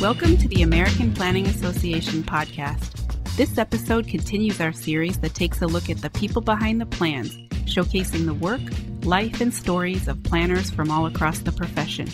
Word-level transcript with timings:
Welcome 0.00 0.38
to 0.38 0.48
the 0.48 0.62
American 0.62 1.12
Planning 1.12 1.46
Association 1.46 2.22
podcast. 2.22 3.36
This 3.36 3.58
episode 3.58 4.08
continues 4.08 4.58
our 4.58 4.72
series 4.72 5.18
that 5.20 5.34
takes 5.34 5.60
a 5.60 5.66
look 5.66 5.90
at 5.90 5.98
the 5.98 6.08
people 6.08 6.40
behind 6.40 6.80
the 6.80 6.86
plans, 6.86 7.36
showcasing 7.66 8.24
the 8.24 8.32
work, 8.32 8.62
life, 9.02 9.42
and 9.42 9.52
stories 9.52 10.08
of 10.08 10.22
planners 10.22 10.70
from 10.70 10.90
all 10.90 11.04
across 11.04 11.40
the 11.40 11.52
profession. 11.52 12.08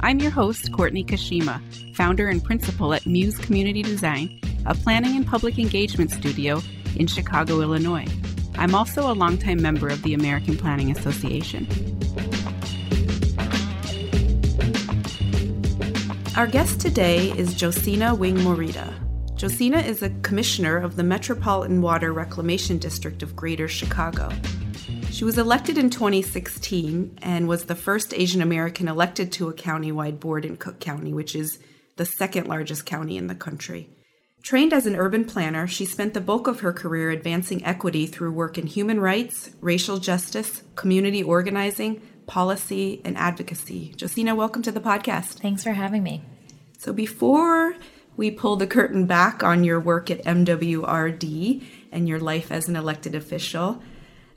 I'm 0.00 0.18
your 0.18 0.32
host, 0.32 0.72
Courtney 0.72 1.04
Kashima, 1.04 1.62
founder 1.94 2.26
and 2.26 2.42
principal 2.42 2.92
at 2.92 3.06
Muse 3.06 3.38
Community 3.38 3.84
Design, 3.84 4.40
a 4.66 4.74
planning 4.74 5.16
and 5.16 5.24
public 5.24 5.60
engagement 5.60 6.10
studio 6.10 6.60
in 6.96 7.06
Chicago, 7.06 7.60
Illinois. 7.60 8.08
I'm 8.56 8.74
also 8.74 9.08
a 9.08 9.14
longtime 9.14 9.62
member 9.62 9.86
of 9.86 10.02
the 10.02 10.14
American 10.14 10.56
Planning 10.56 10.90
Association. 10.90 11.68
Our 16.34 16.46
guest 16.46 16.80
today 16.80 17.28
is 17.32 17.52
Josina 17.52 18.14
Wing 18.14 18.36
Morita. 18.36 18.90
Josina 19.36 19.80
is 19.80 20.02
a 20.02 20.08
commissioner 20.22 20.78
of 20.78 20.96
the 20.96 21.02
Metropolitan 21.02 21.82
Water 21.82 22.14
Reclamation 22.14 22.78
District 22.78 23.22
of 23.22 23.36
Greater 23.36 23.68
Chicago. 23.68 24.30
She 25.10 25.24
was 25.24 25.36
elected 25.36 25.76
in 25.76 25.90
2016 25.90 27.18
and 27.20 27.48
was 27.48 27.66
the 27.66 27.74
first 27.74 28.14
Asian 28.14 28.40
American 28.40 28.88
elected 28.88 29.30
to 29.32 29.50
a 29.50 29.52
countywide 29.52 30.20
board 30.20 30.46
in 30.46 30.56
Cook 30.56 30.80
County, 30.80 31.12
which 31.12 31.36
is 31.36 31.58
the 31.96 32.06
second 32.06 32.46
largest 32.46 32.86
county 32.86 33.18
in 33.18 33.26
the 33.26 33.34
country. 33.34 33.90
Trained 34.42 34.72
as 34.72 34.86
an 34.86 34.96
urban 34.96 35.26
planner, 35.26 35.66
she 35.66 35.84
spent 35.84 36.14
the 36.14 36.20
bulk 36.22 36.46
of 36.46 36.60
her 36.60 36.72
career 36.72 37.10
advancing 37.10 37.62
equity 37.62 38.06
through 38.06 38.32
work 38.32 38.56
in 38.56 38.66
human 38.66 39.00
rights, 39.00 39.50
racial 39.60 39.98
justice, 39.98 40.62
community 40.76 41.22
organizing, 41.22 42.00
policy, 42.26 43.00
and 43.04 43.16
advocacy. 43.16 43.94
Josina, 43.96 44.34
welcome 44.34 44.62
to 44.62 44.72
the 44.72 44.80
podcast. 44.80 45.40
Thanks 45.40 45.62
for 45.62 45.72
having 45.72 46.02
me. 46.02 46.22
So, 46.78 46.92
before 46.92 47.74
we 48.16 48.30
pull 48.30 48.56
the 48.56 48.66
curtain 48.66 49.06
back 49.06 49.42
on 49.42 49.64
your 49.64 49.80
work 49.80 50.10
at 50.10 50.24
MWRD 50.24 51.64
and 51.90 52.08
your 52.08 52.18
life 52.18 52.52
as 52.52 52.68
an 52.68 52.76
elected 52.76 53.14
official, 53.14 53.82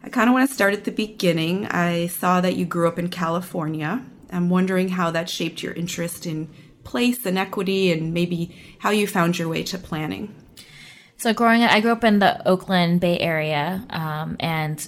I 0.04 0.10
kind 0.10 0.30
of 0.30 0.34
want 0.34 0.48
to 0.50 0.54
start 0.54 0.74
at 0.74 0.84
the 0.84 0.92
beginning. 0.92 1.66
I 1.68 2.08
saw 2.08 2.42
that 2.42 2.56
you 2.56 2.66
grew 2.66 2.88
up 2.88 3.00
in 3.00 3.10
California. 3.10 4.06
I'm 4.32 4.50
wondering 4.50 4.90
how 4.90 5.12
that 5.12 5.30
shaped 5.30 5.64
your 5.64 5.74
interest 5.74 6.26
in 6.26 6.50
place 6.84 7.26
and 7.26 7.38
equity 7.38 7.92
and 7.92 8.14
maybe 8.14 8.56
how 8.80 8.92
you 8.92 9.08
found 9.08 9.40
your 9.40 9.48
way 9.48 9.64
to 9.64 9.78
planning. 9.78 10.34
So, 11.18 11.34
growing 11.34 11.64
up, 11.64 11.72
I 11.72 11.80
grew 11.80 11.92
up 11.92 12.04
in 12.04 12.20
the 12.20 12.48
Oakland 12.48 13.00
Bay 13.00 13.18
Area, 13.20 13.86
um, 13.90 14.36
and 14.40 14.88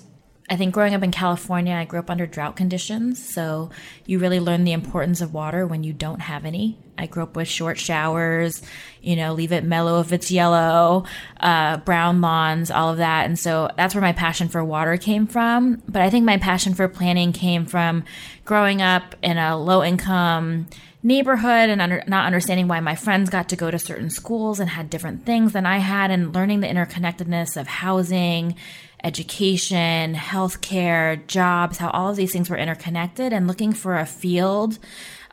I 0.49 0.55
think 0.55 0.73
growing 0.73 0.93
up 0.93 1.03
in 1.03 1.11
California, 1.11 1.73
I 1.73 1.83
grew 1.83 1.99
up 1.99 2.09
under 2.09 2.25
drought 2.25 2.55
conditions. 2.55 3.23
So 3.23 3.69
you 4.05 4.17
really 4.17 4.39
learn 4.39 4.63
the 4.63 4.71
importance 4.71 5.19
of 5.19 5.33
water 5.33 5.67
when 5.67 5.83
you 5.83 5.91
don't 5.91 6.21
have 6.21 6.45
any. 6.45 6.77
I 6.97 7.05
grew 7.05 7.23
up 7.23 7.35
with 7.35 7.49
short 7.49 7.77
showers, 7.77 8.61
you 9.01 9.17
know, 9.17 9.33
leave 9.33 9.51
it 9.51 9.65
mellow 9.65 9.99
if 9.99 10.13
it's 10.13 10.31
yellow, 10.31 11.03
uh, 11.41 11.77
brown 11.77 12.21
lawns, 12.21 12.71
all 12.71 12.89
of 12.89 12.97
that. 12.97 13.25
And 13.25 13.37
so 13.37 13.69
that's 13.75 13.93
where 13.93 14.01
my 14.01 14.13
passion 14.13 14.47
for 14.47 14.63
water 14.63 14.95
came 14.95 15.27
from. 15.27 15.83
But 15.87 16.01
I 16.01 16.09
think 16.09 16.25
my 16.25 16.37
passion 16.37 16.73
for 16.73 16.87
planning 16.87 17.33
came 17.33 17.65
from 17.65 18.05
growing 18.45 18.81
up 18.81 19.15
in 19.21 19.37
a 19.37 19.57
low 19.57 19.83
income 19.83 20.67
neighborhood 21.03 21.69
and 21.69 21.81
under, 21.81 22.03
not 22.07 22.25
understanding 22.25 22.67
why 22.67 22.79
my 22.79 22.95
friends 22.95 23.29
got 23.29 23.49
to 23.49 23.55
go 23.55 23.69
to 23.69 23.77
certain 23.77 24.09
schools 24.09 24.59
and 24.59 24.69
had 24.69 24.89
different 24.89 25.25
things 25.25 25.53
than 25.53 25.65
I 25.65 25.77
had 25.77 26.09
and 26.09 26.33
learning 26.33 26.61
the 26.61 26.67
interconnectedness 26.67 27.59
of 27.59 27.67
housing 27.67 28.55
education, 29.03 30.15
healthcare, 30.15 31.25
jobs, 31.27 31.77
how 31.77 31.89
all 31.91 32.09
of 32.09 32.15
these 32.15 32.31
things 32.31 32.49
were 32.49 32.57
interconnected, 32.57 33.33
and 33.33 33.47
looking 33.47 33.73
for 33.73 33.97
a 33.97 34.05
field 34.05 34.79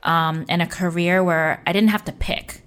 um, 0.03 0.45
and 0.49 0.63
a 0.63 0.67
career 0.67 1.25
where 1.25 1.63
I 1.67 1.73
didn't 1.73 1.91
have 1.91 2.05
to 2.05 2.13
pick, 2.13 2.63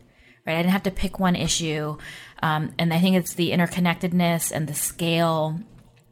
right? 0.46 0.54
I 0.54 0.58
didn't 0.58 0.72
have 0.72 0.84
to 0.84 0.92
pick 0.92 1.20
one 1.20 1.36
issue. 1.36 1.98
Um, 2.42 2.74
and 2.78 2.94
I 2.94 3.00
think 3.00 3.16
it's 3.16 3.34
the 3.34 3.52
interconnectedness 3.52 4.52
and 4.52 4.68
the 4.68 4.74
scale 4.74 5.60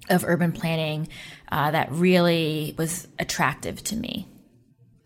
of 0.09 0.23
urban 0.23 0.51
planning 0.51 1.07
uh, 1.51 1.71
that 1.71 1.91
really 1.91 2.75
was 2.77 3.07
attractive 3.19 3.83
to 3.85 3.95
me. 3.95 4.27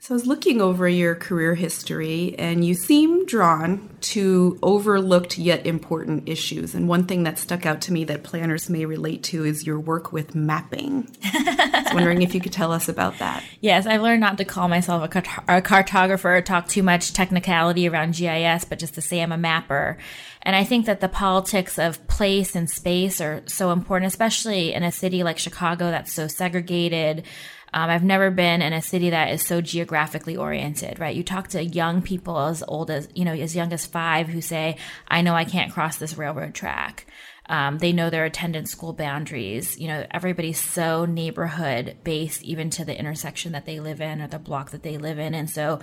So 0.09 0.15
I 0.15 0.17
was 0.17 0.25
looking 0.25 0.59
over 0.59 0.89
your 0.89 1.13
career 1.13 1.53
history, 1.53 2.33
and 2.39 2.65
you 2.65 2.73
seem 2.73 3.27
drawn 3.27 3.87
to 4.01 4.57
overlooked 4.63 5.37
yet 5.37 5.67
important 5.67 6.27
issues. 6.27 6.73
And 6.73 6.87
one 6.87 7.05
thing 7.05 7.25
that 7.25 7.37
stuck 7.37 7.67
out 7.67 7.81
to 7.81 7.93
me 7.93 8.05
that 8.05 8.23
planners 8.23 8.71
may 8.71 8.85
relate 8.85 9.21
to 9.25 9.45
is 9.45 9.67
your 9.67 9.79
work 9.79 10.11
with 10.11 10.33
mapping. 10.33 11.15
I 11.23 11.83
was 11.85 11.93
wondering 11.93 12.23
if 12.23 12.33
you 12.33 12.41
could 12.41 12.53
tell 12.53 12.71
us 12.71 12.89
about 12.89 13.19
that. 13.19 13.43
Yes, 13.61 13.85
I've 13.85 14.01
learned 14.01 14.21
not 14.21 14.37
to 14.37 14.45
call 14.45 14.69
myself 14.69 15.03
a, 15.03 15.07
cart- 15.09 15.27
a 15.49 15.61
cartographer 15.61 16.37
or 16.37 16.41
talk 16.41 16.69
too 16.69 16.81
much 16.81 17.11
technicality 17.11 17.89
around 17.89 18.15
GIS, 18.15 18.63
but 18.63 18.79
just 18.79 18.93
to 18.95 19.01
say 19.01 19.21
I'm 19.21 19.33
a 19.33 19.37
mapper. 19.37 19.97
And 20.43 20.55
I 20.55 20.63
think 20.63 20.85
that 20.85 21.01
the 21.01 21.09
politics 21.09 21.77
of 21.77 22.07
place 22.07 22.55
and 22.55 22.69
space 22.69 23.19
are 23.19 23.43
so 23.47 23.71
important, 23.71 24.07
especially 24.07 24.73
in 24.73 24.83
a 24.83 24.93
city 24.93 25.23
like 25.23 25.37
Chicago 25.37 25.91
that's 25.91 26.13
so 26.13 26.29
segregated. 26.29 27.25
Um, 27.73 27.89
I've 27.89 28.03
never 28.03 28.31
been 28.31 28.61
in 28.61 28.73
a 28.73 28.81
city 28.81 29.11
that 29.11 29.31
is 29.31 29.45
so 29.45 29.61
geographically 29.61 30.35
oriented, 30.35 30.99
right? 30.99 31.15
You 31.15 31.23
talk 31.23 31.49
to 31.49 31.63
young 31.63 32.01
people 32.01 32.37
as 32.39 32.63
old 32.67 32.89
as, 32.89 33.07
you 33.13 33.25
know, 33.25 33.33
as 33.33 33.55
young 33.55 33.71
as 33.73 33.85
five 33.85 34.27
who 34.27 34.41
say, 34.41 34.77
I 35.07 35.21
know 35.21 35.35
I 35.35 35.45
can't 35.45 35.71
cross 35.71 35.97
this 35.97 36.17
railroad 36.17 36.55
track. 36.55 37.05
Um, 37.47 37.79
they 37.79 37.93
know 37.93 38.11
their 38.11 38.25
attendance 38.25 38.71
school 38.71 38.93
boundaries. 38.93 39.79
You 39.79 39.87
know, 39.87 40.05
everybody's 40.11 40.59
so 40.59 41.05
neighborhood 41.05 41.97
based, 42.03 42.43
even 42.43 42.69
to 42.71 42.85
the 42.85 42.97
intersection 42.97 43.53
that 43.53 43.65
they 43.65 43.79
live 43.79 44.01
in 44.01 44.21
or 44.21 44.27
the 44.27 44.39
block 44.39 44.69
that 44.71 44.83
they 44.83 44.97
live 44.97 45.17
in. 45.17 45.33
And 45.33 45.49
so 45.49 45.79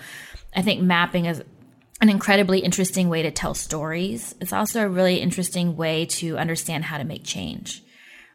I 0.55 0.63
think 0.63 0.81
mapping 0.81 1.27
is 1.27 1.43
an 2.01 2.09
incredibly 2.09 2.61
interesting 2.61 3.09
way 3.09 3.23
to 3.23 3.31
tell 3.31 3.55
stories. 3.55 4.35
It's 4.41 4.53
also 4.53 4.83
a 4.83 4.89
really 4.89 5.17
interesting 5.17 5.77
way 5.77 6.07
to 6.07 6.39
understand 6.39 6.85
how 6.85 6.99
to 6.99 7.05
make 7.05 7.25
change, 7.25 7.83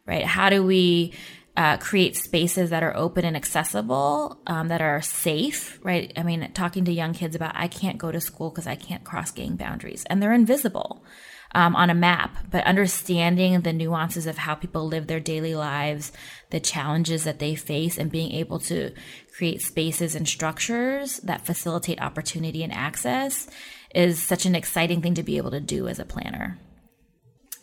right? 0.06 0.26
How 0.26 0.50
do 0.50 0.64
we 0.64 1.14
uh, 1.62 1.78
create 1.78 2.16
spaces 2.16 2.72
that 2.72 2.82
are 2.82 2.98
open 2.98 3.24
and 3.24 3.38
accessible, 3.38 4.42
um, 4.48 4.68
that 4.70 4.82
are 4.82 5.00
safe, 5.00 5.80
right? 5.84 6.12
I 6.18 6.24
mean, 6.24 6.50
talking 6.56 6.86
to 6.86 6.92
young 6.92 7.14
kids 7.14 7.36
about 7.36 7.56
I 7.56 7.68
can't 7.68 8.00
go 8.00 8.12
to 8.12 8.20
school 8.20 8.50
because 8.50 8.66
I 8.66 8.74
can't 8.74 9.04
cross 9.04 9.30
gang 9.30 9.58
boundaries, 9.58 10.04
and 10.10 10.20
they're 10.20 10.34
invisible 10.34 11.04
um, 11.54 11.76
on 11.76 11.92
a 11.92 11.94
map, 11.94 12.36
but 12.50 12.66
understanding 12.66 13.62
the 13.62 13.74
nuances 13.74 14.26
of 14.26 14.40
how 14.40 14.56
people 14.56 14.88
live 14.88 15.06
their 15.06 15.20
daily 15.20 15.54
lives, 15.54 16.12
the 16.50 16.60
challenges 16.60 17.26
that 17.26 17.38
they 17.38 17.54
face, 17.54 18.00
and 18.00 18.12
being 18.12 18.32
able 18.32 18.58
to 18.62 18.92
create 19.38 19.62
spaces 19.62 20.16
and 20.16 20.28
structures 20.28 21.18
that 21.18 21.46
facilitate 21.46 22.02
opportunity 22.02 22.64
and 22.64 22.74
access 22.74 23.48
is 23.94 24.20
such 24.20 24.48
an 24.48 24.56
exciting 24.56 25.04
thing 25.04 25.14
to 25.14 25.22
be 25.22 25.38
able 25.38 25.52
to 25.52 25.60
do 25.60 25.88
as 25.88 26.00
a 26.00 26.06
planner. 26.06 26.58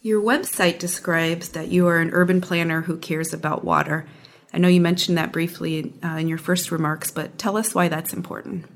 Your 0.01 0.23
website 0.23 0.79
describes 0.79 1.51
that 1.51 1.69
you 1.69 1.89
are 1.89 1.99
an 1.99 2.11
urban 2.13 2.41
planner 2.41 2.83
who 2.83 2.99
cares 2.99 3.35
about 3.35 3.65
water. 3.65 4.07
I 4.53 4.59
know 4.59 4.69
you 4.69 4.81
mentioned 4.81 5.19
that 5.19 5.33
briefly 5.33 5.93
uh, 6.05 6.17
in 6.17 6.29
your 6.29 6.39
first 6.39 6.71
remarks, 6.71 7.11
but 7.11 7.37
tell 7.37 7.57
us 7.57 7.75
why 7.75 7.89
that's 7.89 8.13
important. 8.13 8.67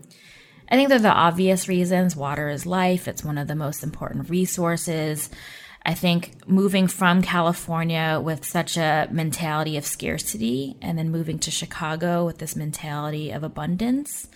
I 0.69 0.75
think 0.75 0.89
they're 0.89 0.99
the 0.99 1.13
obvious 1.13 1.69
reasons. 1.69 2.17
Water 2.17 2.49
is 2.49 2.67
life, 2.67 3.07
it's 3.07 3.23
one 3.23 3.39
of 3.39 3.47
the 3.47 3.55
most 3.55 3.85
important 3.85 4.31
resources. 4.31 5.31
I 5.85 5.95
think 5.95 6.49
moving 6.49 6.87
from 6.87 7.23
California 7.23 8.21
with 8.23 8.45
such 8.45 8.77
a 8.77 9.09
mentality 9.11 9.77
of 9.77 9.85
scarcity 9.85 10.77
and 10.81 10.97
then 10.97 11.11
moving 11.11 11.39
to 11.41 11.51
Chicago 11.51 12.25
with 12.25 12.39
this 12.39 12.57
mentality 12.57 13.31
of 13.31 13.43
abundance, 13.43 14.29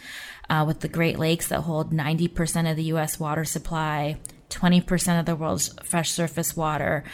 uh, 0.50 0.64
with 0.66 0.80
the 0.80 0.88
Great 0.88 1.19
Lakes 1.19 1.48
that 1.48 1.60
hold 1.62 1.92
90% 1.92 2.70
of 2.70 2.76
the 2.76 2.84
US 2.84 3.19
water 3.19 3.44
supply, 3.44 4.19
20% 4.50 5.20
of 5.20 5.26
the 5.26 5.36
world's 5.36 5.74
fresh 5.82 6.10
surface 6.10 6.56
water. 6.56 7.04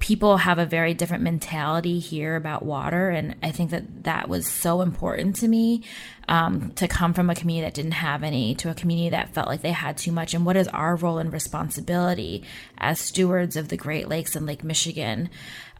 People 0.00 0.38
have 0.38 0.58
a 0.58 0.66
very 0.66 0.92
different 0.92 1.22
mentality 1.22 1.98
here 1.98 2.36
about 2.36 2.64
water. 2.64 3.10
And 3.10 3.36
I 3.42 3.52
think 3.52 3.70
that 3.70 4.04
that 4.04 4.28
was 4.28 4.46
so 4.46 4.82
important 4.82 5.36
to 5.36 5.48
me 5.48 5.82
um, 6.28 6.72
to 6.72 6.88
come 6.88 7.14
from 7.14 7.30
a 7.30 7.34
community 7.34 7.66
that 7.66 7.74
didn't 7.74 7.92
have 7.92 8.22
any 8.22 8.54
to 8.56 8.70
a 8.70 8.74
community 8.74 9.10
that 9.10 9.32
felt 9.32 9.46
like 9.46 9.62
they 9.62 9.72
had 9.72 9.96
too 9.96 10.12
much. 10.12 10.34
And 10.34 10.44
what 10.44 10.56
is 10.56 10.68
our 10.68 10.96
role 10.96 11.18
and 11.18 11.32
responsibility 11.32 12.44
as 12.76 12.98
stewards 12.98 13.56
of 13.56 13.68
the 13.68 13.76
Great 13.76 14.08
Lakes 14.08 14.36
and 14.36 14.46
Lake 14.46 14.64
Michigan? 14.64 15.30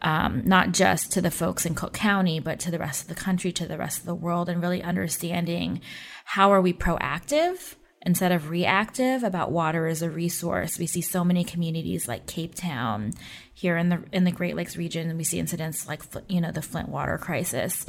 Um, 0.01 0.43
not 0.45 0.71
just 0.71 1.11
to 1.13 1.21
the 1.21 1.31
folks 1.31 1.65
in 1.65 1.75
Cook 1.75 1.93
County, 1.93 2.39
but 2.39 2.59
to 2.61 2.71
the 2.71 2.79
rest 2.79 3.03
of 3.03 3.07
the 3.09 3.15
country, 3.15 3.51
to 3.53 3.67
the 3.67 3.77
rest 3.77 3.99
of 3.99 4.05
the 4.05 4.15
world, 4.15 4.49
and 4.49 4.61
really 4.61 4.81
understanding 4.81 5.81
how 6.25 6.51
are 6.51 6.61
we 6.61 6.73
proactive 6.73 7.75
instead 8.05 8.31
of 8.31 8.49
reactive 8.49 9.23
about 9.23 9.51
water 9.51 9.87
as 9.87 10.01
a 10.01 10.09
resource. 10.09 10.77
We 10.77 10.87
see 10.87 11.01
so 11.01 11.23
many 11.23 11.43
communities 11.43 12.07
like 12.07 12.27
Cape 12.27 12.55
Town 12.55 13.13
here 13.55 13.77
in 13.77 13.89
the 13.89 14.03
in 14.11 14.25
the 14.25 14.31
Great 14.31 14.55
Lakes 14.55 14.75
region, 14.75 15.15
we 15.17 15.23
see 15.23 15.39
incidents 15.39 15.87
like 15.87 16.03
you 16.27 16.41
know 16.41 16.51
the 16.51 16.61
Flint 16.61 16.89
water 16.89 17.17
crisis. 17.17 17.85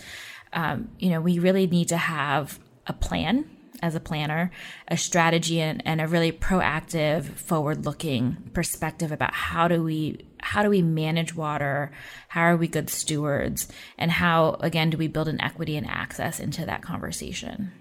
Um, 0.53 0.91
you 0.99 1.11
know, 1.11 1.21
we 1.21 1.39
really 1.41 1.67
need 1.67 1.89
to 1.89 1.97
have 1.97 2.59
a 2.87 2.93
plan 2.93 3.51
as 3.83 3.95
a 3.95 4.01
planner, 4.01 4.51
a 4.89 4.97
strategy, 4.97 5.61
and, 5.61 5.83
and 5.85 6.01
a 6.01 6.07
really 6.07 6.33
proactive, 6.33 7.25
forward-looking 7.25 8.51
perspective 8.55 9.13
about 9.13 9.35
how 9.35 9.69
do 9.69 9.83
we 9.83 10.25
how 10.39 10.63
do 10.63 10.71
we 10.71 10.81
manage 10.81 11.35
water, 11.35 11.91
how 12.29 12.43
are 12.43 12.57
we 12.57 12.69
good 12.69 12.89
stewards, 12.89 13.69
and 13.99 14.13
how 14.13 14.57
again 14.61 14.91
do 14.91 14.97
we 14.97 15.09
build 15.09 15.29
an 15.29 15.41
equity 15.41 15.77
and 15.77 15.87
access 15.89 16.39
into 16.39 16.65
that 16.65 16.81
conversation. 16.81 17.73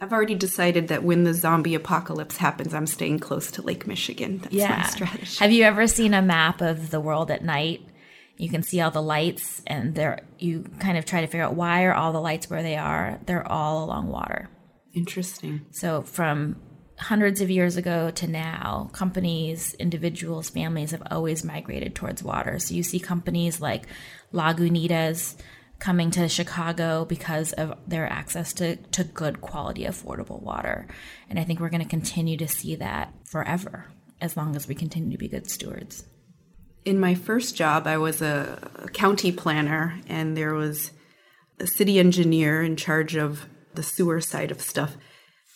I've 0.00 0.12
already 0.12 0.34
decided 0.34 0.88
that 0.88 1.04
when 1.04 1.24
the 1.24 1.34
zombie 1.34 1.74
apocalypse 1.74 2.36
happens, 2.36 2.74
I'm 2.74 2.86
staying 2.86 3.20
close 3.20 3.50
to 3.52 3.62
Lake 3.62 3.86
Michigan. 3.86 4.38
That's 4.38 4.54
yeah. 4.54 4.76
my 4.76 4.82
strategy. 4.84 5.38
Have 5.38 5.52
you 5.52 5.64
ever 5.64 5.86
seen 5.86 6.14
a 6.14 6.22
map 6.22 6.60
of 6.60 6.90
the 6.90 7.00
world 7.00 7.30
at 7.30 7.44
night? 7.44 7.80
You 8.36 8.48
can 8.48 8.64
see 8.64 8.80
all 8.80 8.90
the 8.90 9.00
lights, 9.00 9.62
and 9.66 9.94
there 9.94 10.20
you 10.38 10.64
kind 10.80 10.98
of 10.98 11.04
try 11.04 11.20
to 11.20 11.28
figure 11.28 11.44
out 11.44 11.54
why 11.54 11.84
are 11.84 11.94
all 11.94 12.12
the 12.12 12.20
lights 12.20 12.50
where 12.50 12.64
they 12.64 12.76
are. 12.76 13.20
They're 13.26 13.46
all 13.46 13.84
along 13.84 14.08
water. 14.08 14.50
Interesting. 14.92 15.66
So 15.70 16.02
from 16.02 16.60
hundreds 16.98 17.40
of 17.40 17.50
years 17.50 17.76
ago 17.76 18.10
to 18.10 18.26
now, 18.26 18.90
companies, 18.92 19.74
individuals, 19.74 20.50
families 20.50 20.90
have 20.90 21.02
always 21.10 21.44
migrated 21.44 21.94
towards 21.94 22.22
water. 22.22 22.58
So 22.58 22.74
you 22.74 22.82
see 22.82 22.98
companies 23.00 23.60
like 23.60 23.86
Lagunitas 24.32 25.36
coming 25.78 26.10
to 26.12 26.28
Chicago 26.28 27.04
because 27.04 27.52
of 27.52 27.76
their 27.86 28.10
access 28.10 28.52
to, 28.54 28.76
to 28.76 29.04
good 29.04 29.40
quality, 29.40 29.84
affordable 29.84 30.42
water. 30.42 30.86
And 31.28 31.38
I 31.38 31.44
think 31.44 31.60
we're 31.60 31.70
going 31.70 31.82
to 31.82 31.88
continue 31.88 32.36
to 32.38 32.48
see 32.48 32.76
that 32.76 33.12
forever 33.24 33.86
as 34.20 34.36
long 34.36 34.56
as 34.56 34.66
we 34.66 34.74
continue 34.74 35.10
to 35.12 35.18
be 35.18 35.28
good 35.28 35.50
stewards. 35.50 36.04
In 36.84 37.00
my 37.00 37.14
first 37.14 37.56
job, 37.56 37.86
I 37.86 37.98
was 37.98 38.22
a, 38.22 38.70
a 38.76 38.88
county 38.88 39.32
planner, 39.32 40.00
and 40.06 40.36
there 40.36 40.54
was 40.54 40.90
a 41.58 41.66
city 41.66 41.98
engineer 41.98 42.62
in 42.62 42.76
charge 42.76 43.16
of 43.16 43.46
the 43.74 43.82
sewer 43.82 44.20
side 44.20 44.50
of 44.50 44.60
stuff 44.60 44.96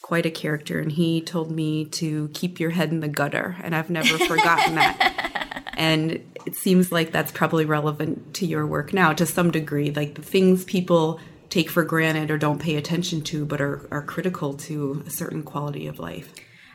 quite 0.03 0.25
a 0.25 0.31
character, 0.31 0.81
and 0.81 0.93
he 0.93 1.21
told 1.21 1.51
me 1.51 1.85
to 1.85 2.29
keep 2.33 2.59
your 2.59 2.71
head 2.71 2.91
in 2.91 3.01
the 3.01 3.09
gutter, 3.09 3.57
and 3.63 3.75
I've 3.75 3.91
never 3.91 4.19
forgotten 4.19 4.75
that. 4.77 5.15
And 5.79 6.28
it 6.47 6.55
seems 6.55 6.91
like 6.93 7.13
that's 7.13 7.33
probably 7.33 7.65
relevant 7.65 8.35
to 8.35 8.47
your 8.47 8.67
work 8.67 8.93
now 8.93 9.13
to 9.13 9.27
some 9.27 9.51
degree. 9.51 9.91
Like 9.91 10.15
the 10.15 10.23
things 10.23 10.65
people 10.65 11.21
take 11.51 11.71
for 11.71 11.85
granted 11.85 12.31
or 12.31 12.39
don't 12.39 12.61
pay 12.61 12.77
attention 12.77 13.23
to, 13.23 13.45
but 13.45 13.61
are, 13.61 13.87
are 13.91 14.03
critical 14.03 14.55
to 14.55 15.03
a 15.07 15.11
certain 15.11 15.43
quality 15.43 15.87
of 15.87 15.99
life. 15.99 16.33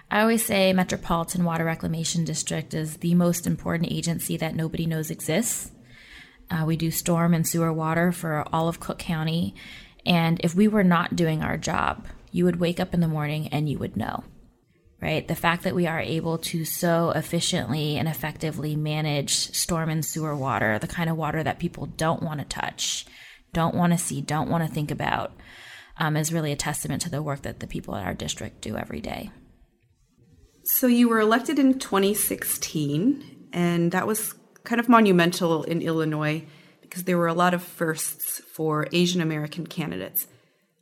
I 0.10 0.22
always 0.22 0.46
say 0.46 0.74
Metropolitan 0.74 1.44
Water 1.44 1.66
Reclamation 1.66 2.24
District 2.24 2.74
is 2.74 2.98
the 2.98 3.16
most 3.16 3.48
important 3.48 3.92
agency 3.92 4.38
that 4.38 4.56
nobody 4.56 4.86
knows 4.86 5.10
exists. 5.10 5.72
Uh, 6.52 6.66
we 6.66 6.78
do 6.78 6.92
storm 6.92 7.34
and 7.34 7.48
sewer 7.48 7.74
water 7.74 8.12
for 8.12 8.46
all 8.54 8.68
of 8.68 8.80
Cook 8.80 9.00
County. 9.00 9.56
And 10.06 10.40
if 10.44 10.54
we 10.54 10.68
were 10.68 10.84
not 10.84 11.16
doing 11.16 11.42
our 11.42 11.58
job, 11.58 12.06
you 12.32 12.46
would 12.46 12.60
wake 12.60 12.80
up 12.80 12.94
in 12.94 13.00
the 13.00 13.08
morning 13.08 13.48
and 13.48 13.70
you 13.70 13.78
would 13.80 13.98
know, 13.98 14.24
right? 15.04 15.28
The 15.28 15.36
fact 15.36 15.64
that 15.64 15.76
we 15.76 15.86
are 15.86 16.00
able 16.00 16.38
to 16.38 16.64
so 16.64 17.12
efficiently 17.12 17.98
and 17.98 18.08
effectively 18.08 18.78
manage 18.78 19.54
storm 19.54 19.90
and 19.90 20.04
sewer 20.04 20.34
water, 20.34 20.80
the 20.80 20.88
kind 20.88 21.10
of 21.10 21.18
water 21.18 21.44
that 21.44 21.60
people 21.60 21.88
don't 21.88 22.24
want 22.24 22.40
to 22.40 22.46
touch, 22.46 23.06
don't 23.52 23.76
want 23.76 23.92
to 23.92 24.00
see, 24.00 24.22
don't 24.22 24.50
want 24.50 24.66
to 24.66 24.74
think 24.74 24.92
about, 24.92 25.34
um, 25.98 26.16
is 26.16 26.32
really 26.32 26.54
a 26.54 26.56
testament 26.56 27.02
to 27.02 27.10
the 27.10 27.22
work 27.22 27.42
that 27.42 27.60
the 27.60 27.68
people 27.68 27.98
at 27.98 28.06
our 28.06 28.14
district 28.14 28.62
do 28.62 28.78
every 28.78 29.02
day. 29.02 29.30
So 30.64 30.88
you 30.88 31.10
were 31.10 31.20
elected 31.20 31.60
in 31.60 31.80
2016, 31.80 33.50
and 33.52 33.92
that 33.92 34.08
was 34.08 34.34
kind 34.64 34.80
of 34.80 34.88
monumental 34.88 35.64
in 35.64 35.82
Illinois 35.82 36.46
because 36.82 37.04
there 37.04 37.18
were 37.18 37.28
a 37.28 37.34
lot 37.34 37.54
of 37.54 37.62
firsts 37.62 38.40
for 38.54 38.88
Asian 38.94 39.20
American 39.20 39.68
candidates. 39.68 40.28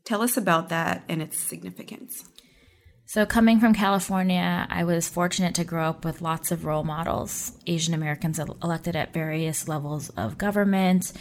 Tell 0.06 0.22
us 0.22 0.38
about 0.38 0.70
that 0.70 1.04
and 1.10 1.24
its 1.24 1.40
significance. 1.40 2.24
So, 3.12 3.26
coming 3.26 3.60
from 3.60 3.74
California, 3.74 4.66
I 4.70 4.86
was 4.86 5.10
fortunate 5.10 5.56
to 5.56 5.66
grow 5.66 5.90
up 5.90 6.06
with 6.06 6.22
lots 6.22 6.50
of 6.50 6.64
role 6.64 6.86
models, 6.86 7.52
Asian 7.68 7.94
Americans 7.94 8.40
elected 8.40 8.96
at 8.96 9.12
various 9.12 9.68
levels 9.68 10.08
of 10.12 10.38
government, 10.38 11.12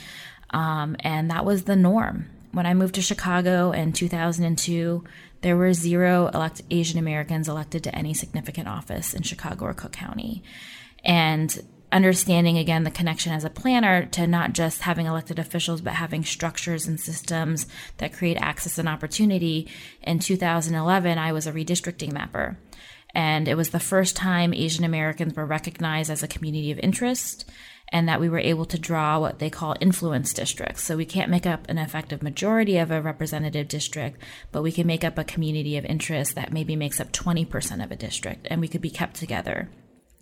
um, 0.51 0.95
and 1.01 1.33
that 1.33 1.45
was 1.45 1.65
the 1.65 1.75
norm. 1.75 2.27
When 2.53 2.65
I 2.65 2.75
moved 2.75 2.95
to 2.95 3.03
Chicago 3.03 3.73
in 3.73 3.93
2002, 3.93 5.03
there 5.41 5.57
were 5.57 5.73
zero 5.73 6.31
elect- 6.33 6.63
Asian 6.71 7.01
Americans 7.01 7.49
elected 7.49 7.83
to 7.83 7.93
any 7.97 8.15
significant 8.15 8.69
office 8.69 9.13
in 9.13 9.23
Chicago 9.23 9.65
or 9.65 9.75
Cook 9.75 9.91
County. 9.91 10.45
And 11.05 11.61
understanding 11.93 12.57
again 12.59 12.85
the 12.85 12.91
connection 12.91 13.33
as 13.33 13.45
a 13.45 13.51
planner 13.51 14.07
to 14.07 14.27
not 14.27 14.53
just 14.53 14.83
having 14.83 15.07
elected 15.07 15.39
officials 15.39 15.81
but 15.81 15.95
having 15.95 16.25
structures 16.25 16.87
and 16.87 17.01
systems 17.01 17.67
that 17.99 18.13
create 18.13 18.37
access 18.37 18.79
and 18.79 18.89
opportunity 18.89 19.69
in 20.03 20.19
2011 20.19 21.19
i 21.19 21.33
was 21.33 21.47
a 21.47 21.53
redistricting 21.53 22.13
mapper 22.13 22.57
and 23.13 23.49
it 23.49 23.57
was 23.57 23.71
the 23.71 23.81
first 23.81 24.15
time 24.15 24.55
asian 24.55 24.85
americans 24.85 25.35
were 25.35 25.47
recognized 25.47 26.11
as 26.11 26.23
a 26.23 26.29
community 26.29 26.71
of 26.71 26.79
interest 26.79 27.51
and 27.93 28.09
that 28.09 28.21
we 28.21 28.29
were 28.29 28.39
able 28.39 28.65
to 28.65 28.79
draw 28.79 29.19
what 29.19 29.41
they 29.41 29.51
call 29.51 29.75
influence 29.81 30.33
districts. 30.33 30.85
So 30.85 30.97
we 30.97 31.05
can't 31.05 31.29
make 31.29 31.45
up 31.45 31.69
an 31.69 31.77
effective 31.77 32.23
majority 32.23 32.79
of 32.79 32.93
a 32.93 33.03
representative 33.03 33.67
district, 33.67 34.23
but 34.53 34.63
we 34.63 34.71
can 34.71 34.87
make 34.87 35.03
up 35.03 35.19
a 35.19 35.25
community 35.25 35.77
of 35.77 35.85
interest 35.85 36.37
that 36.37 36.53
maybe 36.53 36.77
makes 36.77 37.01
up 37.01 37.11
20% 37.13 37.83
of 37.83 37.91
a 37.91 37.97
district, 37.97 38.47
and 38.49 38.61
we 38.61 38.69
could 38.69 38.81
be 38.81 38.91
kept 38.91 39.17
together 39.17 39.69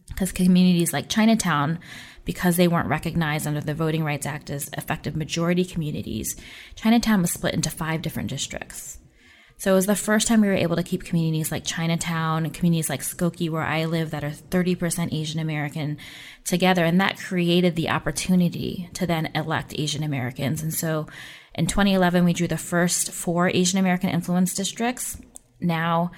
because 0.08 0.32
communities 0.32 0.92
like 0.92 1.08
Chinatown, 1.08 1.78
because 2.24 2.56
they 2.56 2.68
weren't 2.68 2.88
recognized 2.88 3.46
under 3.46 3.60
the 3.60 3.74
Voting 3.74 4.04
Rights 4.04 4.26
Act 4.26 4.50
as 4.50 4.68
effective 4.76 5.16
majority 5.16 5.64
communities, 5.64 6.36
Chinatown 6.74 7.22
was 7.22 7.32
split 7.32 7.54
into 7.54 7.70
five 7.70 8.02
different 8.02 8.30
districts. 8.30 8.98
So 9.58 9.72
it 9.72 9.74
was 9.74 9.86
the 9.86 9.96
first 9.96 10.28
time 10.28 10.40
we 10.40 10.46
were 10.46 10.54
able 10.54 10.76
to 10.76 10.84
keep 10.84 11.02
communities 11.02 11.50
like 11.50 11.64
Chinatown 11.64 12.48
communities 12.50 12.88
like 12.88 13.00
Skokie, 13.00 13.50
where 13.50 13.64
I 13.64 13.86
live, 13.86 14.12
that 14.12 14.22
are 14.22 14.30
30% 14.30 15.12
Asian 15.12 15.40
American 15.40 15.98
together. 16.44 16.84
And 16.84 17.00
that 17.00 17.18
created 17.18 17.74
the 17.74 17.90
opportunity 17.90 18.88
to 18.94 19.04
then 19.04 19.30
elect 19.34 19.74
Asian 19.76 20.04
Americans. 20.04 20.62
And 20.62 20.72
so 20.72 21.08
in 21.54 21.66
2011, 21.66 22.24
we 22.24 22.32
drew 22.32 22.46
the 22.46 22.56
first 22.56 23.10
four 23.10 23.48
Asian 23.48 23.80
American 23.80 24.10
influence 24.10 24.54
districts. 24.54 25.20
Now 25.60 26.12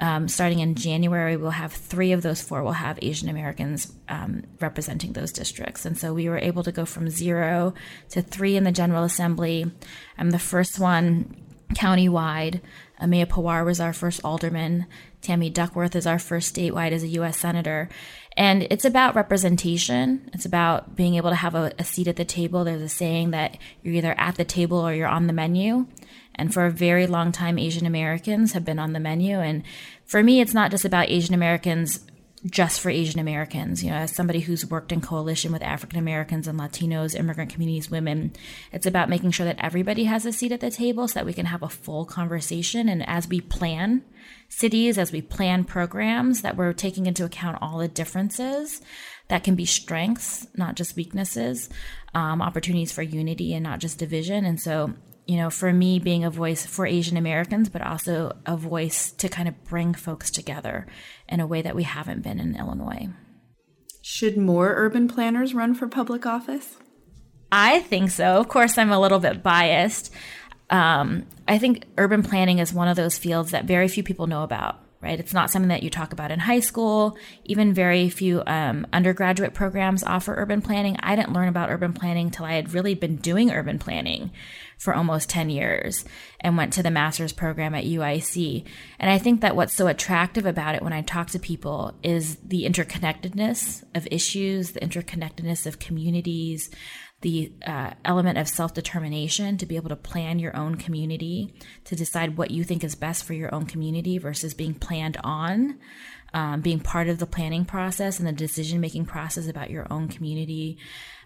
um, 0.00 0.28
starting 0.28 0.60
in 0.60 0.74
January, 0.74 1.36
we'll 1.36 1.50
have 1.50 1.72
three 1.72 2.12
of 2.12 2.22
those 2.22 2.40
four 2.40 2.62
will 2.62 2.72
have 2.72 2.98
Asian 3.02 3.28
Americans 3.28 3.92
um, 4.08 4.44
representing 4.58 5.12
those 5.12 5.30
districts. 5.30 5.84
And 5.84 5.96
so 5.96 6.14
we 6.14 6.28
were 6.28 6.38
able 6.38 6.62
to 6.62 6.72
go 6.72 6.86
from 6.86 7.10
zero 7.10 7.74
to 8.10 8.22
three 8.22 8.56
in 8.56 8.64
the 8.64 8.72
General 8.72 9.04
Assembly. 9.04 9.70
I'm 10.16 10.30
the 10.30 10.38
first 10.38 10.78
one 10.78 11.36
countywide. 11.74 12.60
Ameya 13.00 13.26
Pawar 13.26 13.64
was 13.64 13.80
our 13.80 13.92
first 13.92 14.20
alderman. 14.24 14.86
Tammy 15.22 15.50
Duckworth 15.50 15.94
is 15.94 16.06
our 16.06 16.18
first 16.18 16.54
statewide 16.54 16.92
as 16.92 17.02
a 17.02 17.08
U.S. 17.08 17.38
Senator. 17.38 17.88
And 18.36 18.62
it's 18.70 18.84
about 18.84 19.14
representation. 19.14 20.30
It's 20.32 20.46
about 20.46 20.96
being 20.96 21.16
able 21.16 21.30
to 21.30 21.36
have 21.36 21.54
a, 21.54 21.72
a 21.78 21.84
seat 21.84 22.08
at 22.08 22.16
the 22.16 22.24
table. 22.24 22.64
There's 22.64 22.82
a 22.82 22.88
saying 22.88 23.32
that 23.32 23.58
you're 23.82 23.94
either 23.94 24.18
at 24.18 24.36
the 24.36 24.44
table 24.44 24.78
or 24.78 24.94
you're 24.94 25.08
on 25.08 25.26
the 25.26 25.32
menu. 25.32 25.86
And 26.34 26.54
for 26.54 26.64
a 26.64 26.70
very 26.70 27.06
long 27.06 27.32
time, 27.32 27.58
Asian 27.58 27.86
Americans 27.86 28.52
have 28.52 28.64
been 28.64 28.78
on 28.78 28.92
the 28.92 29.00
menu. 29.00 29.40
And 29.40 29.62
for 30.06 30.22
me, 30.22 30.40
it's 30.40 30.54
not 30.54 30.70
just 30.70 30.84
about 30.84 31.10
Asian 31.10 31.34
Americans 31.34 32.00
just 32.46 32.80
for 32.80 32.90
Asian 32.90 33.20
Americans. 33.20 33.84
You 33.84 33.90
know, 33.90 33.96
as 33.96 34.14
somebody 34.14 34.40
who's 34.40 34.64
worked 34.64 34.92
in 34.92 35.00
coalition 35.00 35.52
with 35.52 35.62
African 35.62 35.98
Americans 35.98 36.48
and 36.48 36.58
Latinos, 36.58 37.14
immigrant 37.14 37.52
communities, 37.52 37.90
women, 37.90 38.32
it's 38.72 38.86
about 38.86 39.10
making 39.10 39.32
sure 39.32 39.46
that 39.46 39.62
everybody 39.62 40.04
has 40.04 40.24
a 40.24 40.32
seat 40.32 40.52
at 40.52 40.60
the 40.60 40.70
table 40.70 41.06
so 41.06 41.14
that 41.14 41.26
we 41.26 41.34
can 41.34 41.46
have 41.46 41.62
a 41.62 41.68
full 41.68 42.06
conversation. 42.06 42.88
And 42.88 43.06
as 43.08 43.28
we 43.28 43.40
plan 43.40 44.02
cities, 44.48 44.96
as 44.96 45.12
we 45.12 45.20
plan 45.20 45.64
programs, 45.64 46.42
that 46.42 46.56
we're 46.56 46.72
taking 46.72 47.06
into 47.06 47.24
account 47.24 47.58
all 47.60 47.78
the 47.78 47.88
differences 47.88 48.80
that 49.28 49.44
can 49.44 49.54
be 49.54 49.66
strengths, 49.66 50.46
not 50.54 50.74
just 50.74 50.96
weaknesses, 50.96 51.68
um, 52.14 52.42
opportunities 52.42 52.90
for 52.90 53.02
unity 53.02 53.54
and 53.54 53.62
not 53.62 53.78
just 53.78 53.98
division. 53.98 54.44
And 54.44 54.60
so 54.60 54.94
you 55.30 55.36
know, 55.36 55.48
for 55.48 55.72
me, 55.72 56.00
being 56.00 56.24
a 56.24 56.30
voice 56.30 56.66
for 56.66 56.84
Asian 56.84 57.16
Americans, 57.16 57.68
but 57.68 57.82
also 57.82 58.36
a 58.46 58.56
voice 58.56 59.12
to 59.12 59.28
kind 59.28 59.46
of 59.46 59.62
bring 59.62 59.94
folks 59.94 60.28
together 60.28 60.88
in 61.28 61.38
a 61.38 61.46
way 61.46 61.62
that 61.62 61.76
we 61.76 61.84
haven't 61.84 62.22
been 62.22 62.40
in 62.40 62.56
Illinois. 62.56 63.08
Should 64.02 64.36
more 64.36 64.74
urban 64.74 65.06
planners 65.06 65.54
run 65.54 65.76
for 65.76 65.86
public 65.86 66.26
office? 66.26 66.78
I 67.52 67.78
think 67.78 68.10
so. 68.10 68.38
Of 68.38 68.48
course, 68.48 68.76
I'm 68.76 68.90
a 68.90 68.98
little 68.98 69.20
bit 69.20 69.40
biased. 69.40 70.12
Um, 70.68 71.26
I 71.46 71.58
think 71.58 71.84
urban 71.96 72.24
planning 72.24 72.58
is 72.58 72.72
one 72.72 72.88
of 72.88 72.96
those 72.96 73.16
fields 73.16 73.52
that 73.52 73.66
very 73.66 73.86
few 73.86 74.02
people 74.02 74.26
know 74.26 74.42
about 74.42 74.80
right? 75.00 75.18
It's 75.18 75.32
not 75.32 75.50
something 75.50 75.70
that 75.70 75.82
you 75.82 75.88
talk 75.88 76.12
about 76.12 76.30
in 76.30 76.38
high 76.38 76.60
school. 76.60 77.16
Even 77.44 77.72
very 77.72 78.10
few 78.10 78.42
um, 78.46 78.86
undergraduate 78.92 79.54
programs 79.54 80.04
offer 80.04 80.34
urban 80.36 80.60
planning. 80.60 80.96
I 81.00 81.16
didn't 81.16 81.32
learn 81.32 81.48
about 81.48 81.70
urban 81.70 81.94
planning 81.94 82.26
until 82.26 82.44
I 82.44 82.52
had 82.52 82.74
really 82.74 82.94
been 82.94 83.16
doing 83.16 83.50
urban 83.50 83.78
planning 83.78 84.30
for 84.76 84.94
almost 84.94 85.28
10 85.28 85.50
years 85.50 86.04
and 86.40 86.56
went 86.56 86.72
to 86.74 86.82
the 86.82 86.90
master's 86.90 87.32
program 87.32 87.74
at 87.74 87.84
UIC. 87.84 88.64
And 88.98 89.10
I 89.10 89.18
think 89.18 89.40
that 89.40 89.56
what's 89.56 89.74
so 89.74 89.86
attractive 89.86 90.46
about 90.46 90.74
it 90.74 90.82
when 90.82 90.92
I 90.92 91.02
talk 91.02 91.28
to 91.30 91.38
people 91.38 91.94
is 92.02 92.36
the 92.36 92.64
interconnectedness 92.64 93.84
of 93.94 94.08
issues, 94.10 94.72
the 94.72 94.80
interconnectedness 94.80 95.66
of 95.66 95.78
communities, 95.78 96.70
the 97.22 97.52
uh, 97.66 97.90
element 98.04 98.38
of 98.38 98.48
self 98.48 98.72
determination 98.72 99.58
to 99.58 99.66
be 99.66 99.76
able 99.76 99.90
to 99.90 99.96
plan 99.96 100.38
your 100.38 100.56
own 100.56 100.76
community, 100.76 101.52
to 101.84 101.94
decide 101.94 102.36
what 102.36 102.50
you 102.50 102.64
think 102.64 102.82
is 102.82 102.94
best 102.94 103.24
for 103.24 103.34
your 103.34 103.54
own 103.54 103.66
community 103.66 104.18
versus 104.18 104.54
being 104.54 104.74
planned 104.74 105.18
on, 105.22 105.78
um, 106.32 106.60
being 106.60 106.80
part 106.80 107.08
of 107.08 107.18
the 107.18 107.26
planning 107.26 107.64
process 107.64 108.18
and 108.18 108.26
the 108.26 108.32
decision 108.32 108.80
making 108.80 109.04
process 109.04 109.48
about 109.48 109.70
your 109.70 109.86
own 109.90 110.08
community. 110.08 110.78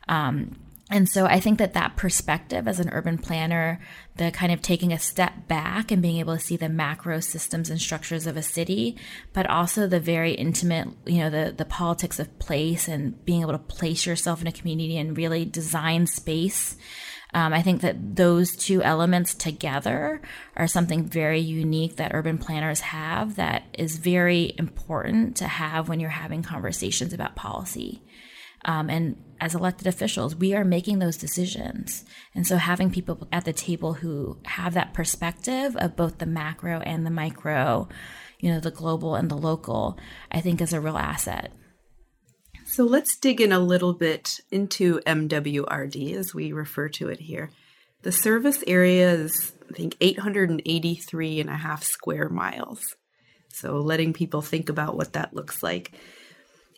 Um, 0.09 0.57
And 0.95 1.09
so 1.09 1.27
I 1.27 1.41
think 1.41 1.59
that 1.59 1.73
that 1.73 1.97
perspective 1.97 2.69
as 2.69 2.79
an 2.79 2.89
urban 2.91 3.19
planner, 3.19 3.81
the 4.15 4.31
kind 4.31 4.53
of 4.53 4.63
taking 4.63 4.93
a 4.93 4.99
step 5.01 5.49
back 5.49 5.91
and 5.91 6.01
being 6.01 6.19
able 6.19 6.37
to 6.37 6.41
see 6.41 6.57
the 6.57 6.69
macro 6.69 7.19
systems 7.19 7.69
and 7.69 7.81
structures 7.81 8.29
of 8.29 8.37
a 8.37 8.43
city, 8.43 8.97
but 9.33 9.51
also 9.51 9.89
the 9.89 9.99
very 9.99 10.35
intimate, 10.35 10.87
you 11.05 11.19
know, 11.19 11.31
the, 11.31 11.51
the 11.51 11.65
politics 11.65 12.21
of 12.21 12.39
place 12.39 12.87
and 12.87 13.25
being 13.25 13.41
able 13.41 13.51
to 13.51 13.59
place 13.59 14.07
yourself 14.07 14.41
in 14.41 14.47
a 14.47 14.53
community 14.53 14.97
and 14.97 15.17
really 15.17 15.45
design 15.45 16.07
space. 16.07 16.77
Um, 17.33 17.53
I 17.53 17.63
think 17.63 17.81
that 17.81 18.15
those 18.15 18.55
two 18.55 18.81
elements 18.81 19.35
together 19.35 20.23
are 20.55 20.69
something 20.69 21.03
very 21.03 21.41
unique 21.41 21.97
that 21.97 22.15
urban 22.15 22.39
planners 22.39 22.79
have 22.79 23.35
that 23.35 23.65
is 23.77 23.99
very 23.99 24.55
important 24.57 25.39
to 25.39 25.49
have 25.49 25.89
when 25.89 25.99
you're 25.99 26.11
having 26.11 26.45
conversations 26.45 27.13
about 27.13 27.35
policy. 27.35 28.04
Um, 28.65 28.89
and 28.89 29.23
as 29.41 29.55
elected 29.55 29.87
officials, 29.87 30.35
we 30.35 30.55
are 30.55 30.65
making 30.65 30.99
those 30.99 31.17
decisions. 31.17 32.05
And 32.35 32.47
so 32.47 32.57
having 32.57 32.91
people 32.91 33.29
at 33.31 33.45
the 33.45 33.53
table 33.53 33.95
who 33.95 34.39
have 34.45 34.75
that 34.75 34.95
perspective 34.95 35.77
of 35.77 35.97
both 35.97 36.19
the 36.19 36.27
macro 36.27 36.81
and 36.81 37.05
the 37.05 37.11
micro, 37.11 37.89
you 38.41 38.51
know, 38.51 38.61
the 38.61 38.71
global 38.71 39.15
and 39.17 39.31
the 39.31 39.37
local, 39.37 39.99
I 40.31 40.41
think 40.41 40.61
is 40.61 40.73
a 40.73 40.81
real 40.81 40.97
asset. 40.97 41.53
So 42.65 42.85
let's 42.85 43.17
dig 43.17 43.41
in 43.41 43.53
a 43.53 43.59
little 43.59 43.93
bit 43.93 44.41
into 44.51 45.01
MWRD 45.01 46.15
as 46.15 46.35
we 46.35 46.53
refer 46.53 46.89
to 46.91 47.09
it 47.09 47.21
here. 47.21 47.51
The 48.03 48.13
service 48.13 48.65
area 48.67 49.13
is, 49.13 49.53
I 49.71 49.75
think, 49.75 49.97
883 50.01 51.41
and 51.41 51.51
a 51.51 51.57
half 51.57 51.83
square 51.85 52.29
miles. 52.29 52.83
So 53.51 53.77
letting 53.79 54.13
people 54.13 54.43
think 54.43 54.69
about 54.69 54.97
what 54.97 55.13
that 55.13 55.35
looks 55.35 55.63
like. 55.63 55.93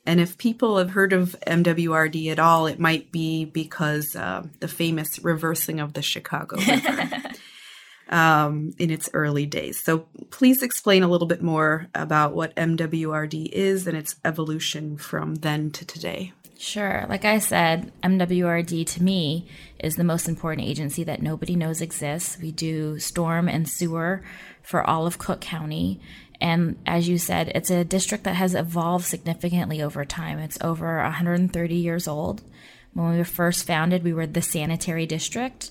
And 0.07 0.21
if 0.21 0.39
people 0.39 0.79
have 0.79 0.91
heard 0.91 1.13
of 1.13 1.37
MWRD 1.47 2.31
at 2.31 2.39
all, 2.39 2.67
it 2.67 2.79
might 2.79 3.11
be 3.11 3.45
because 3.45 4.15
uh, 4.15 4.47
the 4.61 4.69
famous 4.69 5.19
reversing 5.23 5.81
of 5.81 5.95
the 5.95 6.03
Chicago 6.03 6.57
River 6.57 7.23
um, 8.09 8.73
in 8.79 8.91
its 8.91 9.11
early 9.13 9.47
days. 9.47 9.83
So 9.83 10.07
please 10.31 10.63
explain 10.63 11.03
a 11.03 11.09
little 11.09 11.27
bit 11.27 11.43
more 11.43 11.89
about 11.95 12.35
what 12.35 12.55
MWRD 12.55 13.51
is 13.53 13.87
and 13.87 13.97
its 13.97 14.17
evolution 14.25 14.97
from 14.97 15.37
then 15.37 15.71
to 15.73 15.85
today. 15.85 16.33
Sure. 16.59 17.05
Like 17.09 17.25
I 17.25 17.39
said, 17.39 17.93
MWRD 18.03 18.87
to 18.87 19.03
me 19.03 19.47
is 19.79 19.97
the 19.97 20.05
most 20.05 20.27
important 20.27 20.67
agency 20.67 21.05
that 21.05 21.21
nobody 21.21 21.55
knows 21.55 21.83
exists. 21.83 22.39
We 22.41 22.51
do 22.51 22.99
storm 22.99 23.47
and 23.49 23.69
sewer 23.69 24.23
for 24.63 24.83
all 24.83 25.07
of 25.07 25.19
Cook 25.19 25.41
County. 25.41 26.01
And 26.41 26.79
as 26.87 27.09
you 27.09 27.19
said, 27.19 27.53
it's 27.55 27.71
a 27.71 27.85
district 27.85 28.25
that 28.25 28.35
has 28.35 28.55
evolved 28.55 29.05
significantly 29.05 29.83
over 29.83 30.05
time. 30.05 30.39
It's 30.39 30.59
over 30.61 31.03
130 31.03 31.75
years 31.75 32.07
old. 32.07 32.43
When 32.93 33.11
we 33.11 33.19
were 33.19 33.25
first 33.25 33.67
founded, 33.67 34.05
we 34.05 34.13
were 34.13 34.27
the 34.27 34.43
sanitary 34.43 35.07
district 35.07 35.71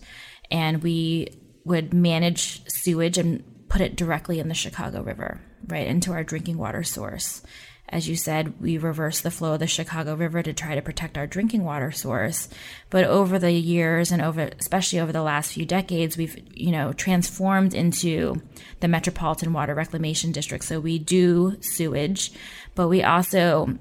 and 0.51 0.84
we 0.84 1.29
would 1.63 1.93
manage 1.93 2.62
sewage 2.69 3.17
and 3.17 3.43
put 3.67 3.81
it 3.81 3.95
directly 3.95 4.39
in 4.39 4.48
the 4.48 4.53
Chicago 4.53 5.01
River, 5.01 5.41
right 5.67 5.88
into 5.88 6.13
our 6.13 6.24
drinking 6.24 6.57
water 6.57 6.84
source. 6.84 7.41
As 7.87 8.09
you 8.09 8.15
said, 8.15 8.59
we 8.59 8.77
reversed 8.77 9.21
the 9.21 9.31
flow 9.31 9.53
of 9.53 9.59
the 9.59 9.67
Chicago 9.67 10.15
River 10.15 10.41
to 10.41 10.53
try 10.53 10.73
to 10.73 10.81
protect 10.81 11.17
our 11.17 11.27
drinking 11.27 11.63
water 11.63 11.91
source. 11.91 12.49
But 12.89 13.05
over 13.05 13.37
the 13.37 13.51
years 13.51 14.11
and 14.11 14.23
over, 14.23 14.49
especially 14.59 14.99
over 14.99 15.11
the 15.11 15.21
last 15.21 15.53
few 15.53 15.65
decades, 15.65 16.17
we've, 16.17 16.35
you 16.51 16.71
know, 16.71 16.93
transformed 16.93 17.75
into 17.75 18.41
the 18.79 18.87
Metropolitan 18.87 19.53
Water 19.53 19.75
Reclamation 19.75 20.31
District. 20.31 20.63
So 20.63 20.79
we 20.79 20.97
do 20.97 21.57
sewage, 21.61 22.31
but 22.73 22.87
we 22.87 23.03
also 23.03 23.77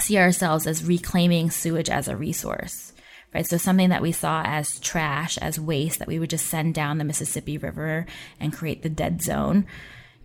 see 0.00 0.18
ourselves 0.18 0.66
as 0.66 0.84
reclaiming 0.84 1.50
sewage 1.50 1.88
as 1.88 2.08
a 2.08 2.16
resource. 2.16 2.92
Right, 3.34 3.46
so 3.46 3.58
something 3.58 3.90
that 3.90 4.00
we 4.00 4.12
saw 4.12 4.42
as 4.46 4.78
trash, 4.80 5.36
as 5.38 5.60
waste 5.60 5.98
that 5.98 6.08
we 6.08 6.18
would 6.18 6.30
just 6.30 6.46
send 6.46 6.74
down 6.74 6.96
the 6.96 7.04
Mississippi 7.04 7.58
River 7.58 8.06
and 8.40 8.52
create 8.52 8.82
the 8.82 8.88
dead 8.88 9.20
zone 9.20 9.66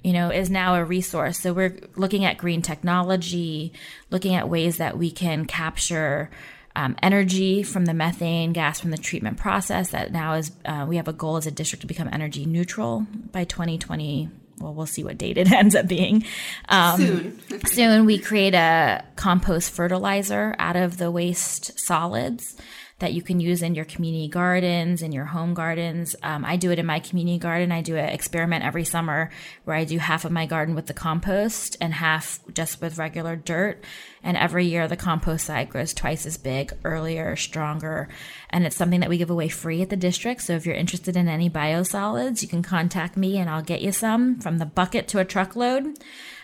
you 0.03 0.13
know, 0.13 0.29
is 0.29 0.49
now 0.49 0.75
a 0.75 0.83
resource. 0.83 1.39
So 1.39 1.53
we're 1.53 1.77
looking 1.95 2.25
at 2.25 2.37
green 2.37 2.61
technology, 2.61 3.73
looking 4.09 4.35
at 4.35 4.49
ways 4.49 4.77
that 4.77 4.97
we 4.97 5.11
can 5.11 5.45
capture 5.45 6.29
um, 6.75 6.95
energy 7.01 7.63
from 7.63 7.85
the 7.85 7.93
methane 7.93 8.53
gas 8.53 8.79
from 8.79 8.91
the 8.91 8.97
treatment 8.97 9.37
process. 9.37 9.91
That 9.91 10.11
now 10.11 10.33
is 10.33 10.51
uh, 10.65 10.85
we 10.87 10.97
have 10.97 11.07
a 11.07 11.13
goal 11.13 11.37
as 11.37 11.45
a 11.45 11.51
district 11.51 11.81
to 11.81 11.87
become 11.87 12.09
energy 12.11 12.45
neutral 12.45 13.05
by 13.31 13.43
2020. 13.43 14.29
Well, 14.59 14.73
we'll 14.73 14.85
see 14.85 15.03
what 15.03 15.17
date 15.17 15.37
it 15.37 15.51
ends 15.51 15.75
up 15.75 15.87
being. 15.87 16.23
Um, 16.69 16.99
soon. 16.99 17.65
soon 17.65 18.05
we 18.05 18.17
create 18.17 18.53
a 18.53 19.03
compost 19.15 19.71
fertilizer 19.71 20.55
out 20.59 20.75
of 20.75 20.97
the 20.97 21.11
waste 21.11 21.79
solids 21.79 22.55
that 23.01 23.13
you 23.13 23.21
can 23.21 23.39
use 23.39 23.61
in 23.61 23.75
your 23.75 23.85
community 23.85 24.27
gardens, 24.27 25.01
in 25.01 25.11
your 25.11 25.25
home 25.25 25.53
gardens. 25.53 26.15
Um, 26.23 26.45
I 26.45 26.55
do 26.55 26.71
it 26.71 26.79
in 26.79 26.85
my 26.85 26.99
community 26.99 27.37
garden. 27.37 27.71
I 27.71 27.81
do 27.81 27.97
an 27.97 28.09
experiment 28.09 28.63
every 28.63 28.85
summer 28.85 29.29
where 29.65 29.75
I 29.75 29.83
do 29.83 29.97
half 29.97 30.23
of 30.23 30.31
my 30.31 30.45
garden 30.45 30.73
with 30.73 30.85
the 30.85 30.93
compost 30.93 31.77
and 31.81 31.93
half 31.93 32.39
just 32.53 32.81
with 32.81 32.97
regular 32.97 33.35
dirt. 33.35 33.83
And 34.23 34.37
every 34.37 34.65
year 34.65 34.87
the 34.87 34.95
compost 34.95 35.45
side 35.45 35.69
grows 35.69 35.93
twice 35.93 36.25
as 36.25 36.37
big, 36.37 36.73
earlier, 36.83 37.35
stronger. 37.35 38.07
And 38.49 38.65
it's 38.65 38.75
something 38.75 38.99
that 39.01 39.09
we 39.09 39.17
give 39.17 39.29
away 39.29 39.49
free 39.49 39.81
at 39.81 39.89
the 39.89 39.95
district. 39.95 40.43
So 40.43 40.53
if 40.53 40.65
you're 40.65 40.75
interested 40.75 41.17
in 41.17 41.27
any 41.27 41.49
biosolids, 41.49 42.41
you 42.41 42.47
can 42.47 42.63
contact 42.63 43.17
me 43.17 43.37
and 43.37 43.49
I'll 43.49 43.63
get 43.63 43.81
you 43.81 43.91
some 43.91 44.39
from 44.39 44.59
the 44.59 44.65
bucket 44.65 45.07
to 45.09 45.19
a 45.19 45.25
truckload. 45.25 45.97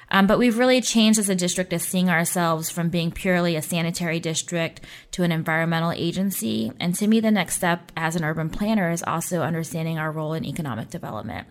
Um, 0.10 0.26
but 0.26 0.40
we've 0.40 0.58
really 0.58 0.82
changed 0.82 1.20
as 1.20 1.30
a 1.30 1.36
district 1.36 1.74
as 1.74 1.84
seeing 1.84 2.10
ourselves 2.10 2.70
from 2.70 2.90
being 2.90 3.12
purely 3.12 3.56
a 3.56 3.62
sanitary 3.62 4.20
district 4.20 4.82
to 5.12 5.24
an 5.24 5.32
environmental 5.32 5.92
agency. 5.92 6.72
And 6.80 6.96
to 6.96 7.08
me, 7.08 7.20
the 7.20 7.32
next 7.32 7.56
step 7.56 7.92
as 7.98 8.16
an 8.16 8.24
urban 8.24 8.50
planner 8.50 8.90
is 8.90 9.04
also 9.04 9.42
understanding 9.42 9.98
our 9.98 10.12
role 10.12 10.34
in 10.34 10.46
economic 10.46 10.90
development. 10.90 11.48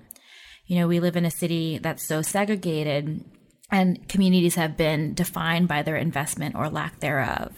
You 0.66 0.78
know, 0.78 0.88
we 0.88 1.00
live 1.00 1.16
in 1.16 1.26
a 1.26 1.30
city 1.30 1.78
that's 1.78 2.06
so 2.06 2.22
segregated 2.22 3.25
and 3.70 4.08
communities 4.08 4.54
have 4.54 4.76
been 4.76 5.14
defined 5.14 5.68
by 5.68 5.82
their 5.82 5.96
investment 5.96 6.54
or 6.54 6.68
lack 6.68 7.00
thereof. 7.00 7.52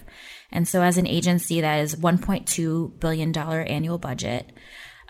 And 0.51 0.67
so 0.67 0.83
as 0.83 0.97
an 0.97 1.07
agency 1.07 1.61
that 1.61 1.81
is 1.81 1.97
$1.2 1.97 2.99
billion 2.99 3.37
annual 3.37 3.99
budget, 3.99 4.51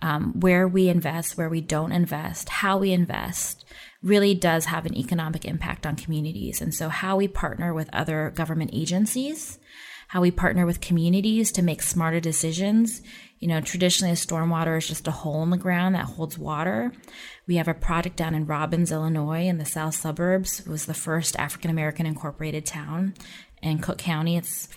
um, 0.03 0.39
where 0.41 0.67
we 0.67 0.89
invest, 0.89 1.37
where 1.37 1.49
we 1.49 1.61
don't 1.61 1.93
invest, 1.93 2.49
how 2.49 2.79
we 2.79 2.93
invest, 2.93 3.65
really 4.03 4.35
does 4.35 4.67
have 4.67 4.87
an 4.87 4.97
economic 4.97 5.45
impact 5.45 5.87
on 5.87 5.97
communities. 5.97 6.61
And 6.61 6.75
so, 6.75 6.89
how 6.89 7.17
we 7.17 7.29
partner 7.29 7.75
with 7.75 7.91
other 7.93 8.31
government 8.35 8.71
agencies, 8.73 9.59
how 10.09 10.21
we 10.21 10.31
partner 10.31 10.65
with 10.65 10.81
communities 10.81 11.53
to 11.53 11.63
make 11.63 11.83
smarter 11.83 12.21
decisions. 12.21 13.03
You 13.41 13.49
know, 13.49 13.61
traditionally, 13.61 14.13
a 14.13 14.17
stormwater 14.17 14.79
is 14.79 14.89
just 14.89 15.07
a 15.07 15.13
hole 15.13 15.43
in 15.43 15.51
the 15.51 15.57
ground 15.57 15.95
that 15.95 16.07
holds 16.07 16.39
water. 16.39 16.93
We 17.47 17.57
have 17.57 17.69
a 17.69 17.75
project 17.75 18.17
down 18.17 18.35
in 18.35 18.47
Robbins, 18.47 18.91
Illinois, 18.91 19.47
in 19.47 19.59
the 19.59 19.65
south 19.65 19.95
suburbs. 19.95 20.61
It 20.61 20.67
was 20.69 20.87
the 20.87 20.95
first 20.95 21.37
African 21.37 21.71
American 21.71 22.07
incorporated 22.07 22.67
town 22.67 23.15
in 23.63 23.79
Cook 23.79 23.99
County. 23.99 24.37
It's 24.37 24.69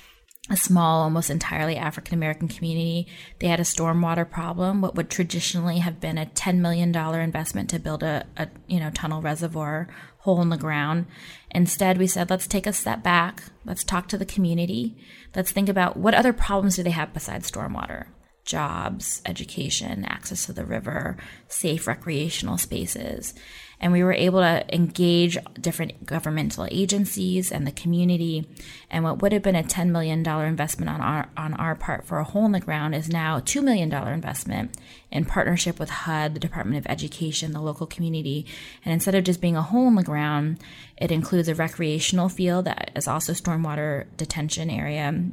a 0.50 0.58
small, 0.58 1.04
almost 1.04 1.30
entirely 1.30 1.78
African 1.78 2.16
American 2.16 2.48
community. 2.48 3.08
They 3.40 3.48
had 3.48 3.60
a 3.60 3.64
stormwater 3.64 4.30
problem, 4.30 4.82
what 4.82 4.96
would 4.96 5.10
traditionally 5.10 5.80
have 5.80 6.00
been 6.00 6.18
a 6.18 6.26
$10 6.26 6.58
million 6.58 6.96
investment 6.96 7.70
to 7.70 7.80
build 7.80 8.02
a, 8.02 8.26
a, 8.38 8.48
you 8.68 8.80
know, 8.80 8.90
tunnel 8.90 9.22
reservoir 9.22 9.88
hole 10.20 10.42
in 10.42 10.50
the 10.50 10.58
ground. 10.58 11.06
Instead, 11.52 11.98
we 11.98 12.08
said, 12.08 12.30
let's 12.30 12.48
take 12.48 12.68
a 12.68 12.74
step 12.74 13.04
back. 13.04 13.44
Let's 13.66 13.84
talk 13.84 14.08
to 14.10 14.18
the 14.18 14.26
community. 14.26 14.96
Let's 15.36 15.52
think 15.52 15.70
about 15.70 15.98
what 15.98 16.14
other 16.14 16.34
problems 16.34 16.76
do 16.76 16.84
they 16.84 16.92
have 16.92 17.14
besides 17.14 17.50
stormwater? 17.50 18.08
Jobs, 18.52 19.22
education, 19.26 20.04
access 20.04 20.46
to 20.48 20.54
the 20.54 20.66
river, 20.66 21.16
safe 21.48 21.88
recreational 21.88 22.58
spaces 22.58 23.34
and 23.82 23.92
we 23.92 24.04
were 24.04 24.14
able 24.14 24.40
to 24.40 24.64
engage 24.74 25.38
different 25.60 26.06
governmental 26.06 26.68
agencies 26.70 27.52
and 27.52 27.66
the 27.66 27.72
community. 27.72 28.48
And 28.92 29.04
what 29.04 29.22
would 29.22 29.32
have 29.32 29.42
been 29.42 29.56
a 29.56 29.64
$10 29.64 29.90
million 29.90 30.26
investment 30.26 30.90
on 30.90 31.02
our, 31.02 31.30
on 31.36 31.56
our 31.56 31.74
part 31.74 32.06
for 32.06 32.20
a 32.20 32.24
hole 32.24 32.46
in 32.46 32.52
the 32.52 32.60
ground 32.60 32.94
is 32.94 33.10
now 33.10 33.38
a 33.38 33.42
$2 33.42 33.64
million 33.64 33.92
investment 33.92 34.78
in 35.10 35.26
partnership 35.26 35.80
with 35.80 35.90
HUD, 35.90 36.36
the 36.36 36.40
Department 36.40 36.78
of 36.78 36.90
Education, 36.90 37.54
the 37.54 37.60
local 37.60 37.88
community. 37.88 38.46
And 38.86 38.94
instead 38.94 39.16
of 39.16 39.24
just 39.24 39.42
being 39.42 39.58
a 39.58 39.64
hole 39.64 39.88
in 39.88 39.96
the 39.96 40.04
ground, 40.04 40.60
it 40.96 41.12
includes 41.12 41.50
a 41.50 41.56
recreational 41.56 42.30
field 42.30 42.66
that 42.66 42.92
is 42.96 43.08
also 43.08 43.34
stormwater 43.34 44.06
detention 44.16 44.70
area, 44.70 45.24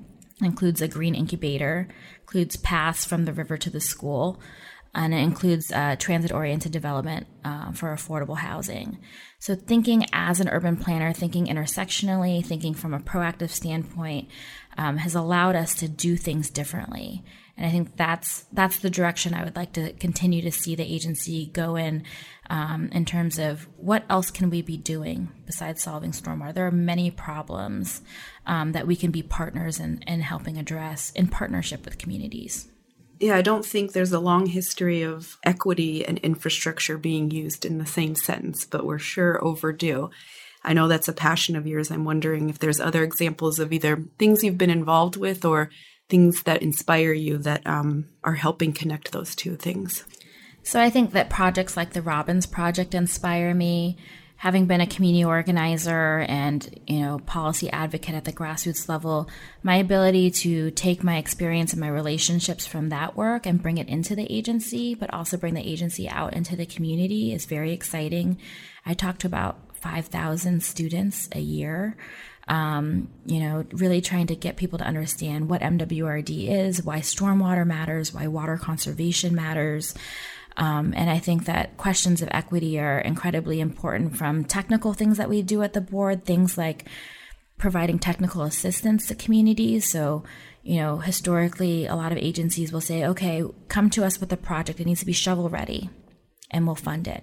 includes 0.42 0.80
a 0.80 0.88
green 0.88 1.14
incubator, 1.14 1.88
includes 2.20 2.56
paths 2.56 3.04
from 3.04 3.24
the 3.24 3.32
river 3.32 3.56
to 3.56 3.70
the 3.70 3.80
school 3.80 4.40
and 4.94 5.14
it 5.14 5.18
includes 5.18 5.70
uh, 5.70 5.96
transit 5.98 6.32
oriented 6.32 6.72
development 6.72 7.26
uh, 7.44 7.72
for 7.72 7.94
affordable 7.94 8.38
housing. 8.38 8.98
So, 9.38 9.54
thinking 9.54 10.06
as 10.12 10.40
an 10.40 10.48
urban 10.48 10.76
planner, 10.76 11.12
thinking 11.12 11.46
intersectionally, 11.46 12.44
thinking 12.44 12.74
from 12.74 12.94
a 12.94 13.00
proactive 13.00 13.50
standpoint, 13.50 14.28
um, 14.76 14.96
has 14.98 15.14
allowed 15.14 15.56
us 15.56 15.74
to 15.76 15.88
do 15.88 16.16
things 16.16 16.50
differently. 16.50 17.22
And 17.56 17.66
I 17.66 17.70
think 17.70 17.96
that's 17.96 18.44
that's 18.52 18.78
the 18.78 18.90
direction 18.90 19.34
I 19.34 19.44
would 19.44 19.56
like 19.56 19.72
to 19.74 19.92
continue 19.94 20.42
to 20.42 20.52
see 20.52 20.74
the 20.74 20.92
agency 20.92 21.46
go 21.46 21.76
in, 21.76 22.04
um, 22.50 22.88
in 22.92 23.04
terms 23.04 23.38
of 23.38 23.68
what 23.76 24.04
else 24.08 24.30
can 24.30 24.50
we 24.50 24.62
be 24.62 24.76
doing 24.76 25.30
besides 25.46 25.82
solving 25.82 26.12
stormwater. 26.12 26.54
There 26.54 26.66
are 26.66 26.72
many 26.72 27.10
problems 27.10 28.02
um, 28.46 28.72
that 28.72 28.86
we 28.86 28.96
can 28.96 29.10
be 29.10 29.22
partners 29.22 29.78
in, 29.78 30.02
in 30.06 30.20
helping 30.20 30.58
address 30.58 31.10
in 31.12 31.28
partnership 31.28 31.84
with 31.84 31.98
communities. 31.98 32.68
Yeah, 33.20 33.36
I 33.36 33.42
don't 33.42 33.64
think 33.64 33.92
there's 33.92 34.12
a 34.12 34.20
long 34.20 34.46
history 34.46 35.02
of 35.02 35.38
equity 35.44 36.04
and 36.04 36.18
infrastructure 36.18 36.96
being 36.96 37.30
used 37.30 37.64
in 37.64 37.78
the 37.78 37.86
same 37.86 38.14
sentence, 38.14 38.64
but 38.64 38.86
we're 38.86 38.98
sure 38.98 39.44
overdue. 39.44 40.10
I 40.62 40.72
know 40.72 40.86
that's 40.86 41.08
a 41.08 41.12
passion 41.12 41.56
of 41.56 41.66
yours. 41.66 41.90
I'm 41.90 42.04
wondering 42.04 42.48
if 42.48 42.58
there's 42.58 42.80
other 42.80 43.02
examples 43.02 43.58
of 43.58 43.72
either 43.72 44.04
things 44.18 44.44
you've 44.44 44.58
been 44.58 44.70
involved 44.70 45.16
with 45.16 45.44
or 45.44 45.70
things 46.08 46.44
that 46.44 46.62
inspire 46.62 47.12
you 47.12 47.38
that 47.38 47.66
um, 47.66 48.08
are 48.24 48.34
helping 48.34 48.72
connect 48.72 49.12
those 49.12 49.34
two 49.34 49.56
things. 49.56 50.04
So 50.68 50.78
I 50.78 50.90
think 50.90 51.12
that 51.12 51.30
projects 51.30 51.78
like 51.78 51.94
the 51.94 52.02
Robbins 52.02 52.44
Project 52.44 52.94
inspire 52.94 53.54
me. 53.54 53.96
Having 54.36 54.66
been 54.66 54.82
a 54.82 54.86
community 54.86 55.24
organizer 55.24 56.18
and 56.28 56.78
you 56.86 57.00
know 57.00 57.20
policy 57.20 57.70
advocate 57.70 58.14
at 58.14 58.26
the 58.26 58.34
grassroots 58.34 58.86
level 58.86 59.30
my 59.62 59.76
ability 59.76 60.30
to 60.30 60.70
take 60.72 61.02
my 61.02 61.16
experience 61.16 61.72
and 61.72 61.80
my 61.80 61.88
relationships 61.88 62.66
from 62.66 62.90
that 62.90 63.16
work 63.16 63.46
and 63.46 63.62
bring 63.62 63.78
it 63.78 63.88
into 63.88 64.14
the 64.14 64.30
agency 64.30 64.94
but 64.94 65.12
also 65.12 65.38
bring 65.38 65.54
the 65.54 65.66
agency 65.66 66.06
out 66.06 66.34
into 66.34 66.54
the 66.54 66.66
community 66.66 67.32
is 67.32 67.46
very 67.46 67.72
exciting. 67.72 68.36
I 68.84 68.92
talk 68.92 69.16
to 69.20 69.26
about 69.26 69.74
5000 69.76 70.62
students 70.62 71.30
a 71.32 71.40
year. 71.40 71.96
Um, 72.46 73.10
you 73.26 73.40
know, 73.40 73.64
really 73.72 74.00
trying 74.00 74.26
to 74.28 74.36
get 74.36 74.56
people 74.56 74.78
to 74.78 74.84
understand 74.84 75.50
what 75.50 75.60
MWRD 75.60 76.48
is, 76.48 76.82
why 76.82 77.00
stormwater 77.00 77.66
matters, 77.66 78.14
why 78.14 78.26
water 78.26 78.56
conservation 78.56 79.34
matters, 79.34 79.94
um, 80.58 80.92
and 80.96 81.08
I 81.08 81.20
think 81.20 81.44
that 81.44 81.76
questions 81.76 82.20
of 82.20 82.28
equity 82.32 82.80
are 82.80 82.98
incredibly 82.98 83.60
important 83.60 84.16
from 84.16 84.44
technical 84.44 84.92
things 84.92 85.16
that 85.16 85.28
we 85.28 85.40
do 85.40 85.62
at 85.62 85.72
the 85.72 85.80
board, 85.80 86.24
things 86.24 86.58
like 86.58 86.84
providing 87.58 88.00
technical 88.00 88.42
assistance 88.42 89.06
to 89.06 89.14
communities. 89.14 89.88
So, 89.88 90.24
you 90.64 90.78
know, 90.78 90.98
historically, 90.98 91.86
a 91.86 91.94
lot 91.94 92.10
of 92.10 92.18
agencies 92.18 92.72
will 92.72 92.80
say, 92.80 93.04
okay, 93.06 93.44
come 93.68 93.88
to 93.90 94.04
us 94.04 94.20
with 94.20 94.32
a 94.32 94.36
project. 94.36 94.80
It 94.80 94.86
needs 94.86 95.00
to 95.00 95.06
be 95.06 95.12
shovel 95.12 95.48
ready 95.48 95.90
and 96.50 96.66
we'll 96.66 96.74
fund 96.74 97.06
it. 97.06 97.22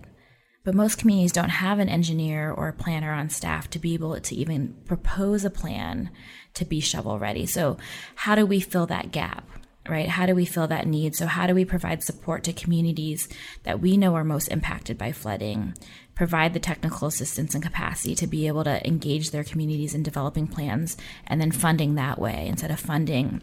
But 0.64 0.74
most 0.74 0.98
communities 0.98 1.34
don't 1.34 1.50
have 1.50 1.80
an 1.80 1.90
engineer 1.90 2.52
or 2.52 2.70
a 2.70 2.74
planner 2.74 3.12
on 3.12 3.30
staff 3.30 3.70
to 3.72 3.80
be 3.80 3.94
able 3.94 4.20
to 4.20 4.36
even 4.36 4.76
propose 4.86 5.44
a 5.44 5.50
plan 5.50 6.10
to 6.54 6.66
be 6.66 6.80
shovel 6.80 7.20
ready. 7.20 7.46
So, 7.46 7.78
how 8.16 8.34
do 8.34 8.46
we 8.46 8.62
fill 8.62 8.88
that 8.88 9.12
gap? 9.12 9.48
Right? 9.88 10.08
How 10.08 10.26
do 10.26 10.36
we 10.36 10.46
fill 10.46 10.68
that 10.68 10.88
need? 10.88 11.16
So, 11.16 11.28
how 11.28 11.48
do 11.48 11.54
we 11.54 11.66
provide 11.66 12.04
support 12.04 12.44
to 12.46 12.54
communities 12.54 13.28
that 13.64 13.80
we 13.80 13.98
know 13.98 14.16
are 14.16 14.24
most 14.24 14.48
impacted 14.48 14.98
by 14.98 15.12
flooding? 15.12 15.76
Provide 16.16 16.54
the 16.54 16.60
technical 16.60 17.08
assistance 17.08 17.54
and 17.54 17.64
capacity 17.64 18.16
to 18.16 18.28
be 18.28 18.48
able 18.48 18.64
to 18.64 18.86
engage 18.88 19.32
their 19.32 19.44
communities 19.44 19.94
in 19.94 20.04
developing 20.04 20.48
plans 20.48 20.98
and 21.28 21.42
then 21.42 21.52
funding 21.52 21.96
that 21.96 22.20
way 22.20 22.48
instead 22.48 22.72
of 22.72 22.80
funding 22.80 23.42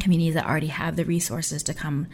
communities 0.00 0.34
that 0.34 0.46
already 0.46 0.68
have 0.68 0.96
the 0.96 1.04
resources 1.04 1.62
to 1.64 1.74
come 1.74 2.06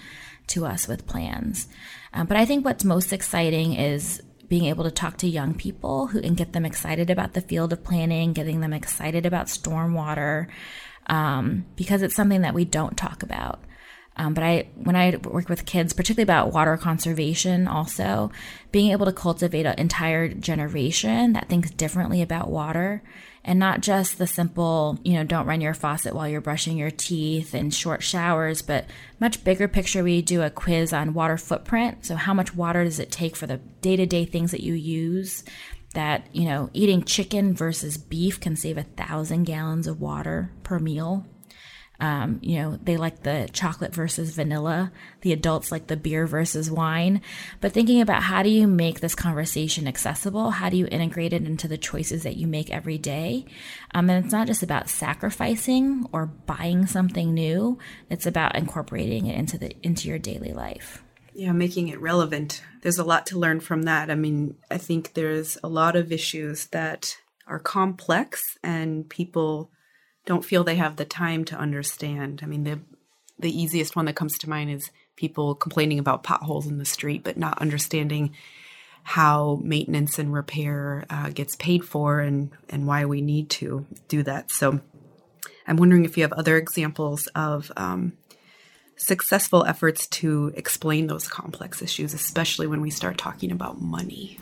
to 0.48 0.66
us 0.66 0.86
with 0.86 1.06
plans. 1.06 1.68
Um, 2.12 2.26
but 2.26 2.36
I 2.36 2.44
think 2.44 2.64
what's 2.64 2.84
most 2.84 3.12
exciting 3.12 3.74
is 3.74 4.22
being 4.48 4.66
able 4.66 4.84
to 4.84 4.90
talk 4.90 5.16
to 5.18 5.28
young 5.28 5.54
people 5.54 6.06
who 6.06 6.20
and 6.20 6.36
get 6.36 6.52
them 6.52 6.64
excited 6.64 7.10
about 7.10 7.32
the 7.32 7.40
field 7.40 7.72
of 7.72 7.82
planning, 7.82 8.32
getting 8.32 8.60
them 8.60 8.72
excited 8.72 9.26
about 9.26 9.46
stormwater, 9.46 10.46
um, 11.06 11.64
because 11.76 12.02
it's 12.02 12.14
something 12.14 12.42
that 12.42 12.54
we 12.54 12.64
don't 12.64 12.96
talk 12.96 13.22
about. 13.22 13.60
Um, 14.18 14.32
but 14.32 14.44
I, 14.44 14.68
when 14.76 14.96
I 14.96 15.16
work 15.16 15.48
with 15.50 15.66
kids, 15.66 15.92
particularly 15.92 16.22
about 16.22 16.52
water 16.52 16.76
conservation, 16.78 17.68
also 17.68 18.30
being 18.72 18.92
able 18.92 19.04
to 19.06 19.12
cultivate 19.12 19.66
an 19.66 19.78
entire 19.78 20.28
generation 20.28 21.34
that 21.34 21.50
thinks 21.50 21.70
differently 21.70 22.22
about 22.22 22.50
water 22.50 23.02
and 23.44 23.58
not 23.60 23.80
just 23.80 24.18
the 24.18 24.26
simple, 24.26 24.98
you 25.04 25.12
know, 25.12 25.22
don't 25.22 25.46
run 25.46 25.60
your 25.60 25.74
faucet 25.74 26.14
while 26.14 26.28
you're 26.28 26.40
brushing 26.40 26.76
your 26.76 26.90
teeth 26.90 27.54
and 27.54 27.72
short 27.72 28.02
showers, 28.02 28.60
but 28.60 28.86
much 29.20 29.44
bigger 29.44 29.68
picture. 29.68 30.02
We 30.02 30.20
do 30.20 30.42
a 30.42 30.50
quiz 30.50 30.92
on 30.92 31.14
water 31.14 31.36
footprint. 31.36 32.04
So 32.04 32.16
how 32.16 32.34
much 32.34 32.56
water 32.56 32.82
does 32.82 32.98
it 32.98 33.12
take 33.12 33.36
for 33.36 33.46
the 33.46 33.58
day 33.82 33.94
to 33.96 34.04
day 34.04 34.24
things 34.24 34.50
that 34.50 34.62
you 34.62 34.74
use? 34.74 35.44
That, 35.96 36.26
you 36.32 36.44
know, 36.44 36.70
eating 36.72 37.02
chicken 37.02 37.54
versus 37.54 37.96
beef 37.96 38.38
can 38.38 38.54
save 38.54 38.78
a 38.78 38.82
thousand 38.84 39.44
gallons 39.44 39.86
of 39.86 40.00
water 40.00 40.52
per 40.62 40.78
meal 40.78 41.26
um, 41.98 42.40
you 42.42 42.58
know, 42.58 42.78
they 42.82 42.96
like 42.96 43.22
the 43.22 43.48
chocolate 43.52 43.94
versus 43.94 44.30
vanilla. 44.30 44.92
The 45.22 45.32
adults 45.32 45.72
like 45.72 45.86
the 45.86 45.96
beer 45.96 46.26
versus 46.26 46.70
wine. 46.70 47.22
But 47.60 47.72
thinking 47.72 48.00
about 48.00 48.22
how 48.22 48.42
do 48.42 48.50
you 48.50 48.66
make 48.66 49.00
this 49.00 49.14
conversation 49.14 49.88
accessible? 49.88 50.50
How 50.50 50.68
do 50.68 50.76
you 50.76 50.86
integrate 50.86 51.32
it 51.32 51.44
into 51.44 51.68
the 51.68 51.78
choices 51.78 52.22
that 52.24 52.36
you 52.36 52.46
make 52.46 52.70
every 52.70 52.98
day? 52.98 53.46
Um, 53.94 54.10
and 54.10 54.24
it's 54.24 54.32
not 54.32 54.46
just 54.46 54.62
about 54.62 54.90
sacrificing 54.90 56.06
or 56.12 56.26
buying 56.26 56.86
something 56.86 57.32
new. 57.32 57.78
It's 58.10 58.26
about 58.26 58.56
incorporating 58.56 59.26
it 59.26 59.38
into 59.38 59.58
the 59.58 59.74
into 59.82 60.08
your 60.08 60.18
daily 60.18 60.52
life. 60.52 61.02
Yeah, 61.38 61.52
making 61.52 61.88
it 61.88 62.00
relevant. 62.00 62.62
There's 62.80 62.98
a 62.98 63.04
lot 63.04 63.26
to 63.26 63.38
learn 63.38 63.60
from 63.60 63.82
that. 63.82 64.10
I 64.10 64.14
mean, 64.14 64.56
I 64.70 64.78
think 64.78 65.12
there's 65.12 65.58
a 65.62 65.68
lot 65.68 65.94
of 65.94 66.10
issues 66.10 66.68
that 66.68 67.18
are 67.46 67.58
complex 67.58 68.56
and 68.62 69.06
people 69.06 69.70
don't 70.24 70.46
feel 70.46 70.64
they 70.64 70.76
have 70.76 70.96
the 70.96 71.04
time 71.04 71.44
to 71.44 71.56
understand. 71.56 72.40
I 72.42 72.46
mean, 72.46 72.64
the 72.64 72.80
the 73.38 73.50
easiest 73.50 73.94
one 73.94 74.06
that 74.06 74.16
comes 74.16 74.38
to 74.38 74.48
mind 74.48 74.70
is 74.70 74.90
people 75.14 75.54
complaining 75.54 75.98
about 75.98 76.22
potholes 76.22 76.66
in 76.66 76.78
the 76.78 76.86
street, 76.86 77.22
but 77.22 77.36
not 77.36 77.60
understanding 77.60 78.34
how 79.02 79.60
maintenance 79.62 80.18
and 80.18 80.32
repair 80.32 81.04
uh, 81.10 81.28
gets 81.28 81.54
paid 81.56 81.84
for 81.84 82.20
and 82.20 82.50
and 82.70 82.86
why 82.86 83.04
we 83.04 83.20
need 83.20 83.50
to 83.50 83.84
do 84.08 84.22
that. 84.22 84.50
So, 84.50 84.80
I'm 85.66 85.76
wondering 85.76 86.06
if 86.06 86.16
you 86.16 86.22
have 86.22 86.32
other 86.32 86.56
examples 86.56 87.26
of 87.34 87.70
um, 87.76 88.14
successful 88.96 89.64
efforts 89.64 90.06
to 90.06 90.52
explain 90.56 91.06
those 91.06 91.28
complex 91.28 91.82
issues, 91.82 92.14
especially 92.14 92.66
when 92.66 92.80
we 92.80 92.90
start 92.90 93.18
talking 93.18 93.52
about 93.52 93.80
money. 93.80 94.38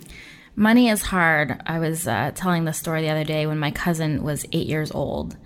Money 0.56 0.88
is 0.88 1.02
hard. 1.02 1.60
I 1.66 1.80
was 1.80 2.06
uh, 2.06 2.30
telling 2.34 2.64
the 2.64 2.72
story 2.72 3.02
the 3.02 3.08
other 3.08 3.24
day 3.24 3.46
when 3.46 3.58
my 3.58 3.72
cousin 3.72 4.22
was 4.22 4.46
eight 4.52 4.66
years 4.66 4.92
old 4.92 5.36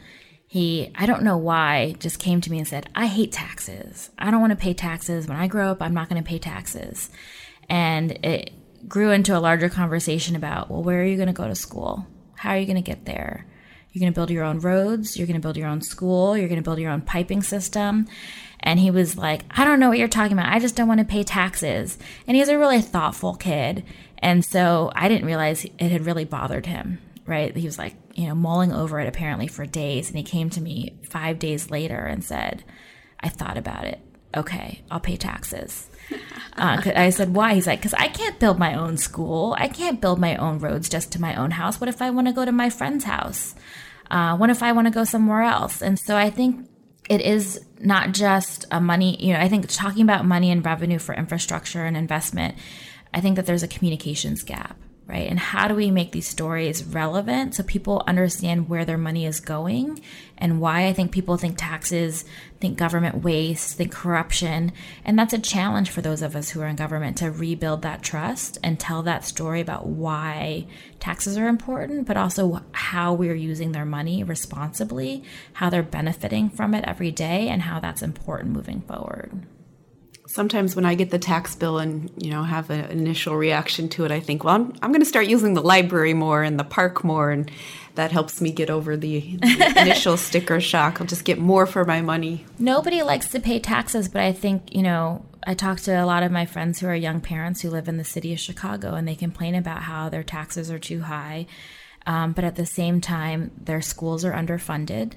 he, 0.50 0.90
I 0.94 1.04
don't 1.04 1.24
know 1.24 1.36
why, 1.36 1.94
just 1.98 2.18
came 2.18 2.40
to 2.40 2.50
me 2.50 2.58
and 2.58 2.66
said, 2.66 2.88
I 2.94 3.06
hate 3.06 3.32
taxes. 3.32 4.08
I 4.18 4.30
don't 4.30 4.40
want 4.40 4.52
to 4.52 4.56
pay 4.56 4.72
taxes. 4.72 5.28
When 5.28 5.36
I 5.36 5.46
grow 5.46 5.70
up, 5.70 5.82
I'm 5.82 5.92
not 5.92 6.08
going 6.08 6.22
to 6.22 6.26
pay 6.26 6.38
taxes. 6.38 7.10
And 7.68 8.12
it 8.24 8.52
grew 8.88 9.10
into 9.10 9.36
a 9.36 9.40
larger 9.40 9.68
conversation 9.68 10.36
about, 10.36 10.70
well, 10.70 10.82
where 10.82 11.02
are 11.02 11.04
you 11.04 11.16
going 11.16 11.28
to 11.28 11.34
go 11.34 11.46
to 11.46 11.54
school? 11.54 12.06
How 12.34 12.50
are 12.50 12.56
you 12.56 12.64
going 12.64 12.76
to 12.76 12.82
get 12.82 13.04
there? 13.04 13.44
You're 13.92 14.00
going 14.00 14.12
to 14.12 14.18
build 14.18 14.30
your 14.30 14.44
own 14.44 14.60
roads. 14.60 15.18
You're 15.18 15.26
going 15.26 15.38
to 15.38 15.42
build 15.42 15.58
your 15.58 15.68
own 15.68 15.82
school. 15.82 16.34
You're 16.34 16.48
going 16.48 16.62
to 16.62 16.64
build 16.64 16.78
your 16.78 16.92
own 16.92 17.02
piping 17.02 17.42
system. 17.42 18.06
And 18.60 18.78
he 18.80 18.90
was 18.90 19.16
like, 19.16 19.42
I 19.50 19.64
don't 19.64 19.80
know 19.80 19.88
what 19.88 19.98
you're 19.98 20.08
talking 20.08 20.32
about. 20.32 20.52
I 20.52 20.58
just 20.58 20.76
don't 20.76 20.88
want 20.88 21.00
to 21.00 21.06
pay 21.06 21.22
taxes. 21.22 21.98
And 22.26 22.36
he's 22.36 22.48
a 22.48 22.58
really 22.58 22.80
thoughtful 22.80 23.34
kid. 23.34 23.84
And 24.18 24.44
so 24.44 24.90
I 24.94 25.08
didn't 25.08 25.26
realize 25.26 25.64
it 25.64 25.90
had 25.90 26.06
really 26.06 26.24
bothered 26.24 26.66
him, 26.66 27.00
right? 27.26 27.56
He 27.56 27.66
was 27.66 27.78
like, 27.78 27.94
you 28.14 28.26
know, 28.26 28.34
mulling 28.34 28.72
over 28.72 28.98
it 28.98 29.08
apparently 29.08 29.46
for 29.46 29.64
days. 29.64 30.08
And 30.08 30.18
he 30.18 30.24
came 30.24 30.50
to 30.50 30.60
me 30.60 30.98
five 31.04 31.38
days 31.38 31.70
later 31.70 31.98
and 31.98 32.24
said, 32.24 32.64
I 33.20 33.28
thought 33.28 33.56
about 33.56 33.84
it. 33.84 34.00
Okay, 34.36 34.82
I'll 34.90 35.00
pay 35.00 35.16
taxes. 35.16 35.88
Uh, 36.56 36.82
I 36.96 37.10
said, 37.10 37.34
why? 37.36 37.54
He's 37.54 37.68
like, 37.68 37.78
because 37.78 37.94
I 37.94 38.08
can't 38.08 38.40
build 38.40 38.58
my 38.58 38.74
own 38.74 38.96
school. 38.96 39.54
I 39.56 39.68
can't 39.68 40.00
build 40.00 40.18
my 40.18 40.34
own 40.34 40.58
roads 40.58 40.88
just 40.88 41.12
to 41.12 41.20
my 41.20 41.36
own 41.36 41.52
house. 41.52 41.80
What 41.80 41.86
if 41.86 42.02
I 42.02 42.10
want 42.10 42.26
to 42.26 42.32
go 42.32 42.44
to 42.44 42.50
my 42.50 42.68
friend's 42.68 43.04
house? 43.04 43.54
Uh, 44.10 44.36
what 44.36 44.50
if 44.50 44.60
I 44.60 44.72
want 44.72 44.88
to 44.88 44.90
go 44.90 45.04
somewhere 45.04 45.42
else? 45.42 45.80
And 45.80 46.00
so 46.00 46.16
I 46.16 46.30
think 46.30 46.68
it 47.08 47.20
is 47.20 47.60
not 47.80 48.12
just 48.12 48.66
a 48.70 48.80
money, 48.80 49.16
you 49.24 49.32
know, 49.32 49.40
I 49.40 49.48
think 49.48 49.66
talking 49.68 50.02
about 50.02 50.24
money 50.24 50.50
and 50.50 50.64
revenue 50.64 50.98
for 50.98 51.14
infrastructure 51.14 51.84
and 51.84 51.96
investment, 51.96 52.56
I 53.14 53.20
think 53.20 53.36
that 53.36 53.46
there's 53.46 53.62
a 53.62 53.68
communications 53.68 54.42
gap 54.42 54.76
right? 55.08 55.28
And 55.28 55.38
how 55.38 55.68
do 55.68 55.74
we 55.74 55.90
make 55.90 56.12
these 56.12 56.28
stories 56.28 56.84
relevant 56.84 57.54
so 57.54 57.62
people 57.62 58.04
understand 58.06 58.68
where 58.68 58.84
their 58.84 58.98
money 58.98 59.24
is 59.24 59.40
going 59.40 60.00
and 60.36 60.60
why 60.60 60.86
I 60.86 60.92
think 60.92 61.12
people 61.12 61.38
think 61.38 61.56
taxes, 61.56 62.26
think 62.60 62.76
government 62.76 63.24
waste, 63.24 63.78
think 63.78 63.90
corruption. 63.90 64.70
And 65.06 65.18
that's 65.18 65.32
a 65.32 65.38
challenge 65.38 65.88
for 65.88 66.02
those 66.02 66.20
of 66.20 66.36
us 66.36 66.50
who 66.50 66.60
are 66.60 66.66
in 66.66 66.76
government 66.76 67.16
to 67.18 67.30
rebuild 67.30 67.80
that 67.82 68.02
trust 68.02 68.58
and 68.62 68.78
tell 68.78 69.02
that 69.04 69.24
story 69.24 69.62
about 69.62 69.86
why 69.86 70.66
taxes 71.00 71.38
are 71.38 71.48
important, 71.48 72.06
but 72.06 72.18
also 72.18 72.60
how 72.72 73.14
we're 73.14 73.34
using 73.34 73.72
their 73.72 73.86
money 73.86 74.22
responsibly, 74.22 75.24
how 75.54 75.70
they're 75.70 75.82
benefiting 75.82 76.50
from 76.50 76.74
it 76.74 76.84
every 76.86 77.10
day, 77.10 77.48
and 77.48 77.62
how 77.62 77.80
that's 77.80 78.02
important 78.02 78.52
moving 78.52 78.82
forward 78.82 79.46
sometimes 80.28 80.76
when 80.76 80.84
I 80.84 80.94
get 80.94 81.10
the 81.10 81.18
tax 81.18 81.56
bill 81.56 81.78
and 81.78 82.10
you 82.16 82.30
know 82.30 82.44
have 82.44 82.70
an 82.70 82.84
initial 82.90 83.36
reaction 83.36 83.88
to 83.90 84.04
it, 84.04 84.12
I 84.12 84.20
think, 84.20 84.44
well, 84.44 84.54
I'm, 84.54 84.72
I'm 84.82 84.92
going 84.92 85.00
to 85.00 85.08
start 85.08 85.26
using 85.26 85.54
the 85.54 85.62
library 85.62 86.14
more 86.14 86.42
and 86.42 86.58
the 86.58 86.64
park 86.64 87.02
more, 87.02 87.30
and 87.30 87.50
that 87.96 88.12
helps 88.12 88.40
me 88.40 88.52
get 88.52 88.70
over 88.70 88.96
the, 88.96 89.36
the 89.36 89.74
initial 89.82 90.16
sticker 90.16 90.60
shock. 90.60 91.00
I'll 91.00 91.06
just 91.06 91.24
get 91.24 91.38
more 91.38 91.66
for 91.66 91.84
my 91.84 92.00
money. 92.00 92.44
Nobody 92.58 93.02
likes 93.02 93.28
to 93.30 93.40
pay 93.40 93.58
taxes, 93.58 94.08
but 94.08 94.22
I 94.22 94.32
think 94.32 94.74
you 94.74 94.82
know. 94.82 95.24
I 95.46 95.54
talk 95.54 95.80
to 95.82 95.92
a 95.92 96.04
lot 96.04 96.24
of 96.24 96.32
my 96.32 96.44
friends 96.44 96.80
who 96.80 96.88
are 96.88 96.94
young 96.94 97.22
parents 97.22 97.62
who 97.62 97.70
live 97.70 97.88
in 97.88 97.96
the 97.96 98.04
city 98.04 98.34
of 98.34 98.40
Chicago, 98.40 98.94
and 98.94 99.08
they 99.08 99.14
complain 99.14 99.54
about 99.54 99.82
how 99.82 100.10
their 100.10 100.24
taxes 100.24 100.70
are 100.70 100.80
too 100.80 101.00
high. 101.00 101.46
Um, 102.06 102.32
but 102.32 102.44
at 102.44 102.56
the 102.56 102.66
same 102.66 103.00
time, 103.00 103.52
their 103.56 103.80
schools 103.80 104.26
are 104.26 104.32
underfunded 104.32 105.14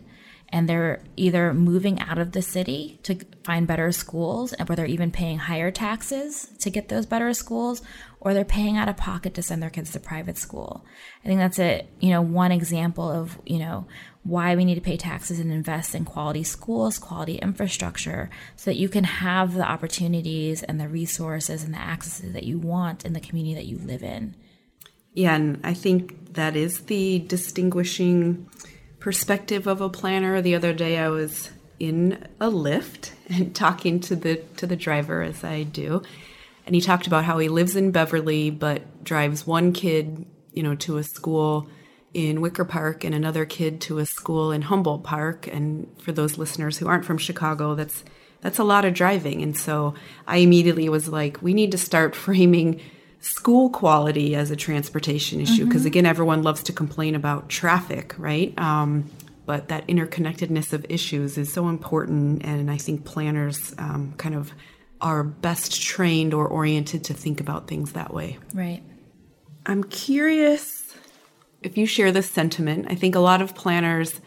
and 0.52 0.68
they're 0.68 1.02
either 1.16 1.54
moving 1.54 2.00
out 2.02 2.18
of 2.18 2.34
the 2.34 2.42
city 2.42 3.00
to 3.04 3.18
find 3.44 3.66
better 3.66 3.92
schools, 3.92 4.54
where 4.66 4.76
they're 4.76 4.86
even 4.86 5.12
paying 5.12 5.38
higher 5.38 5.72
taxes 5.72 6.52
to 6.60 6.70
get 6.70 6.90
those 6.90 7.06
better 7.06 7.34
schools, 7.34 7.82
or 8.20 8.34
they're 8.34 8.44
paying 8.44 8.78
out 8.78 8.90
of 8.90 8.98
pocket 8.98 9.34
to 9.34 9.42
send 9.42 9.64
their 9.64 9.70
kids 9.70 9.92
to 9.92 10.00
private 10.00 10.38
school. 10.38 10.86
I 11.24 11.28
think 11.28 11.40
that's 11.40 11.60
a 11.60 11.88
you 12.00 12.10
know 12.10 12.22
one 12.22 12.52
example 12.52 13.10
of 13.10 13.40
you 13.46 13.60
know 13.60 13.88
why 14.24 14.56
we 14.56 14.66
need 14.66 14.76
to 14.76 14.82
pay 14.82 14.98
taxes 14.98 15.40
and 15.40 15.52
invest 15.52 15.96
in 15.96 16.06
quality 16.06 16.44
schools, 16.44 17.00
quality 17.00 17.36
infrastructure, 17.36 18.30
so 18.56 18.70
that 18.70 18.78
you 18.78 18.90
can 18.90 19.04
have 19.04 19.54
the 19.54 19.64
opportunities 19.64 20.64
and 20.64 20.80
the 20.80 20.88
resources 20.88 21.64
and 21.64 21.74
the 21.74 21.80
accesses 21.80 22.34
that 22.34 22.44
you 22.44 22.60
want 22.60 23.06
in 23.06 23.14
the 23.14 23.20
community 23.20 23.56
that 23.56 23.66
you 23.66 23.78
live 23.78 24.04
in. 24.04 24.36
Yeah, 25.14 25.36
and 25.36 25.60
I 25.64 25.74
think 25.74 26.34
that 26.36 26.56
is 26.56 26.82
the 26.82 27.20
distinguishing 27.20 28.48
perspective 29.02 29.68
of 29.68 29.82
a 29.82 29.90
planner. 29.90 30.42
The 30.42 30.56
other 30.56 30.72
day 30.72 30.98
I 30.98 31.10
was 31.10 31.50
in 31.80 32.26
a 32.40 32.50
Lyft 32.50 33.12
and 33.30 33.54
talking 33.54 34.00
to 34.02 34.16
the 34.16 34.38
to 34.58 34.66
the 34.66 34.78
driver 34.78 35.22
as 35.22 35.44
I 35.44 35.64
do. 35.64 36.02
And 36.66 36.76
he 36.76 36.80
talked 36.80 37.08
about 37.08 37.26
how 37.26 37.40
he 37.40 37.50
lives 37.50 37.76
in 37.76 37.92
Beverly 37.92 38.50
but 38.50 39.04
drives 39.04 39.46
one 39.46 39.74
kid, 39.74 40.26
you 40.54 40.64
know, 40.64 40.76
to 40.76 40.98
a 40.98 41.04
school 41.04 41.68
in 42.14 42.40
Wicker 42.40 42.66
Park 42.66 43.04
and 43.04 43.16
another 43.16 43.46
kid 43.46 43.82
to 43.82 43.98
a 43.98 44.06
school 44.06 44.52
in 44.52 44.62
Humboldt 44.62 45.04
Park. 45.04 45.48
And 45.48 45.88
for 46.00 46.12
those 46.12 46.38
listeners 46.38 46.78
who 46.78 46.88
aren't 46.88 47.06
from 47.06 47.18
Chicago, 47.18 47.76
that's 47.76 48.04
that's 48.42 48.60
a 48.60 48.64
lot 48.64 48.86
of 48.86 48.94
driving. 48.94 49.42
And 49.42 49.58
so 49.58 49.96
I 50.28 50.38
immediately 50.38 50.90
was 50.90 51.08
like, 51.10 51.42
we 51.42 51.54
need 51.54 51.72
to 51.72 51.78
start 51.78 52.16
framing 52.28 52.80
school 53.22 53.70
quality 53.70 54.36
as 54.36 54.52
a 54.52 54.56
transportation 54.56 55.40
issue 55.40 55.66
because 55.66 55.82
mm-hmm. 55.82 55.88
again 55.88 56.06
everyone 56.06 56.44
loves 56.44 56.64
to 56.64 56.74
complain 56.74 57.16
about 57.16 57.50
traffic 57.50 58.14
right? 58.18 58.58
Um, 58.60 59.10
but 59.46 59.70
that 59.70 59.88
interconnectedness 59.88 60.72
of 60.74 60.86
issues 60.88 61.38
is 61.38 61.52
so 61.52 61.68
important 61.68 62.46
and 62.46 62.70
i 62.72 62.78
think 62.78 63.06
planners 63.06 63.74
um, 63.80 64.14
kind 64.18 64.36
of 64.36 64.54
are 65.02 65.24
best 65.24 65.82
trained 65.82 66.34
or 66.34 66.48
oriented 66.48 67.04
to 67.06 67.14
think 67.14 67.42
about 67.42 67.68
things 67.68 67.94
that 67.94 68.14
way. 68.14 68.38
Right. 68.54 68.84
I'm 69.66 69.84
curious 69.84 70.96
if 71.62 71.78
you 71.78 71.86
share 71.86 72.12
this 72.12 72.30
sentiment. 72.30 72.88
I 72.90 72.96
think 72.96 73.16
a 73.16 73.20
lot 73.20 73.42
of 73.42 73.56
planners 73.56 74.22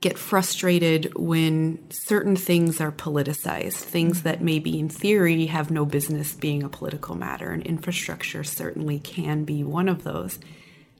get 0.00 0.18
frustrated 0.18 1.12
when 1.16 1.90
certain 1.90 2.36
things 2.36 2.80
are 2.80 2.92
politicized, 2.92 3.74
things 3.74 4.22
that 4.22 4.42
maybe 4.42 4.78
in 4.78 4.88
theory 4.88 5.46
have 5.46 5.70
no 5.70 5.86
business 5.86 6.34
being 6.34 6.62
a 6.62 6.68
political 6.68 7.14
matter, 7.14 7.50
and 7.50 7.62
infrastructure 7.64 8.44
certainly 8.44 8.98
can 8.98 9.44
be 9.44 9.64
one 9.64 9.88
of 9.88 10.04
those. 10.04 10.38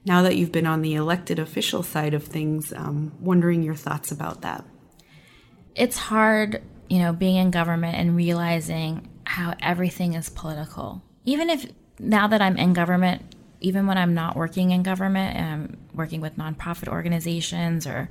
Now 0.03 0.21
that 0.23 0.35
you've 0.35 0.51
been 0.51 0.65
on 0.65 0.81
the 0.81 0.95
elected 0.95 1.37
official 1.37 1.83
side 1.83 2.13
of 2.13 2.23
things, 2.23 2.73
um, 2.73 3.13
wondering 3.19 3.61
your 3.61 3.75
thoughts 3.75 4.11
about 4.11 4.41
that. 4.41 4.65
It's 5.75 5.97
hard, 5.97 6.63
you 6.89 6.99
know, 6.99 7.13
being 7.13 7.35
in 7.35 7.51
government 7.51 7.97
and 7.97 8.15
realizing 8.15 9.09
how 9.25 9.53
everything 9.61 10.13
is 10.13 10.29
political. 10.29 11.03
Even 11.25 11.49
if 11.49 11.67
now 11.99 12.27
that 12.27 12.41
I'm 12.41 12.57
in 12.57 12.73
government, 12.73 13.35
even 13.59 13.85
when 13.85 13.97
I'm 13.97 14.13
not 14.13 14.35
working 14.35 14.71
in 14.71 14.81
government 14.81 15.35
and 15.35 15.45
I'm 15.45 15.77
working 15.93 16.21
with 16.21 16.37
nonprofit 16.37 16.87
organizations 16.87 17.85
or 17.85 18.09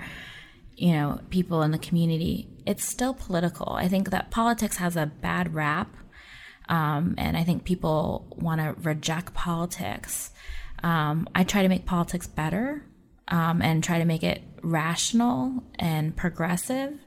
you 0.77 0.93
know, 0.93 1.21
people 1.31 1.63
in 1.63 1.71
the 1.71 1.79
community, 1.79 2.49
it's 2.67 2.85
still 2.85 3.15
political. 3.15 3.73
I 3.73 3.89
think 3.89 4.11
that 4.11 4.31
politics 4.31 4.77
has 4.77 4.97
a 4.97 5.07
bad 5.07 5.55
rap. 5.55 5.97
Um, 6.69 7.15
and 7.17 7.37
I 7.37 7.45
think 7.45 7.65
people 7.65 8.27
want 8.37 8.61
to 8.61 8.75
reject 8.83 9.33
politics. 9.33 10.31
Um, 10.83 11.29
I 11.35 11.45
try 11.45 11.63
to 11.63 11.69
make 11.69 11.87
politics 11.87 12.27
better 12.27 12.85
um, 13.29 13.63
and 13.63 13.83
try 13.83 13.99
to 13.99 14.05
make 14.05 14.23
it 14.23 14.43
rational 14.63 15.63
and 15.79 16.15
progressive. 16.15 16.99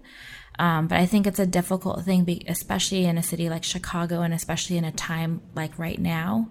Um, 0.58 0.88
but 0.88 0.98
I 0.98 1.06
think 1.06 1.28
it's 1.28 1.40
a 1.40 1.46
difficult 1.46 2.04
thing, 2.04 2.44
especially 2.48 3.06
in 3.06 3.18
a 3.18 3.24
city 3.24 3.50
like 3.50 3.64
Chicago 3.64 4.22
and 4.22 4.34
especially 4.34 4.78
in 4.78 4.84
a 4.84 4.92
time 4.92 5.42
like 5.56 5.78
right 5.78 6.00
now, 6.00 6.50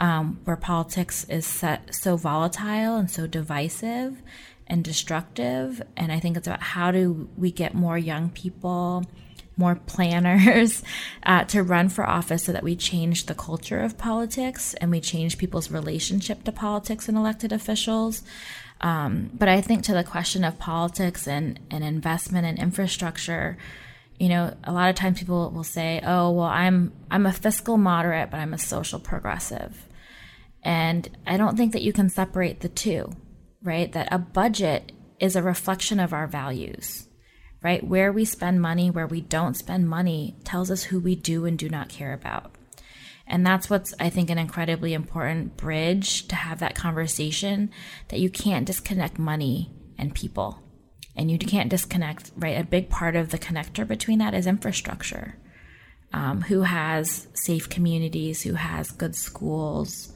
um, 0.00 0.40
where 0.44 0.56
politics 0.56 1.24
is 1.24 1.46
set, 1.46 1.94
so 1.94 2.16
volatile 2.16 2.96
and 2.96 3.10
so 3.10 3.26
divisive 3.26 4.22
and 4.66 4.84
destructive. 4.84 5.82
And 5.96 6.12
I 6.12 6.20
think 6.20 6.36
it's 6.36 6.46
about 6.46 6.62
how 6.62 6.90
do 6.90 7.28
we 7.36 7.50
get 7.50 7.74
more 7.74 7.96
young 7.96 8.30
people, 8.30 9.04
more 9.56 9.76
planners 9.76 10.82
uh, 11.22 11.44
to 11.44 11.62
run 11.62 11.88
for 11.88 12.06
office 12.06 12.44
so 12.44 12.52
that 12.52 12.62
we 12.62 12.76
change 12.76 13.26
the 13.26 13.34
culture 13.34 13.80
of 13.80 13.98
politics 13.98 14.74
and 14.74 14.90
we 14.90 15.00
change 15.00 15.38
people's 15.38 15.70
relationship 15.70 16.44
to 16.44 16.52
politics 16.52 17.08
and 17.08 17.16
elected 17.16 17.52
officials. 17.52 18.22
Um, 18.80 19.30
but 19.32 19.48
I 19.48 19.60
think 19.60 19.84
to 19.84 19.94
the 19.94 20.04
question 20.04 20.44
of 20.44 20.58
politics 20.58 21.26
and, 21.26 21.58
and 21.70 21.82
investment 21.82 22.46
and 22.46 22.58
infrastructure, 22.58 23.56
you 24.18 24.28
know, 24.28 24.54
a 24.64 24.72
lot 24.72 24.90
of 24.90 24.96
times 24.96 25.18
people 25.18 25.50
will 25.50 25.64
say, 25.64 26.00
"Oh, 26.02 26.30
well, 26.30 26.46
I'm 26.46 26.92
I'm 27.10 27.26
a 27.26 27.32
fiscal 27.32 27.76
moderate, 27.76 28.30
but 28.30 28.38
I'm 28.38 28.54
a 28.54 28.58
social 28.58 28.98
progressive," 28.98 29.86
and 30.62 31.06
I 31.26 31.36
don't 31.36 31.54
think 31.54 31.72
that 31.72 31.82
you 31.82 31.92
can 31.92 32.08
separate 32.08 32.60
the 32.60 32.70
two 32.70 33.14
right? 33.62 33.92
That 33.92 34.08
a 34.10 34.18
budget 34.18 34.92
is 35.18 35.36
a 35.36 35.42
reflection 35.42 35.98
of 36.00 36.12
our 36.12 36.26
values, 36.26 37.08
right? 37.62 37.86
Where 37.86 38.12
we 38.12 38.24
spend 38.24 38.60
money, 38.60 38.90
where 38.90 39.06
we 39.06 39.20
don't 39.20 39.56
spend 39.56 39.88
money 39.88 40.36
tells 40.44 40.70
us 40.70 40.84
who 40.84 41.00
we 41.00 41.14
do 41.14 41.44
and 41.46 41.58
do 41.58 41.68
not 41.68 41.88
care 41.88 42.12
about. 42.12 42.54
And 43.26 43.44
that's 43.44 43.68
what's, 43.68 43.92
I 43.98 44.08
think, 44.08 44.30
an 44.30 44.38
incredibly 44.38 44.94
important 44.94 45.56
bridge 45.56 46.28
to 46.28 46.36
have 46.36 46.60
that 46.60 46.76
conversation 46.76 47.70
that 48.08 48.20
you 48.20 48.30
can't 48.30 48.66
disconnect 48.66 49.18
money 49.18 49.70
and 49.98 50.14
people. 50.14 50.62
And 51.16 51.30
you 51.30 51.38
can't 51.38 51.70
disconnect, 51.70 52.30
right? 52.36 52.60
A 52.60 52.64
big 52.64 52.88
part 52.88 53.16
of 53.16 53.30
the 53.30 53.38
connector 53.38 53.88
between 53.88 54.18
that 54.18 54.34
is 54.34 54.46
infrastructure. 54.46 55.36
Um, 56.12 56.42
who 56.42 56.62
has 56.62 57.26
safe 57.34 57.68
communities, 57.68 58.42
who 58.42 58.54
has 58.54 58.90
good 58.90 59.16
schools, 59.16 60.12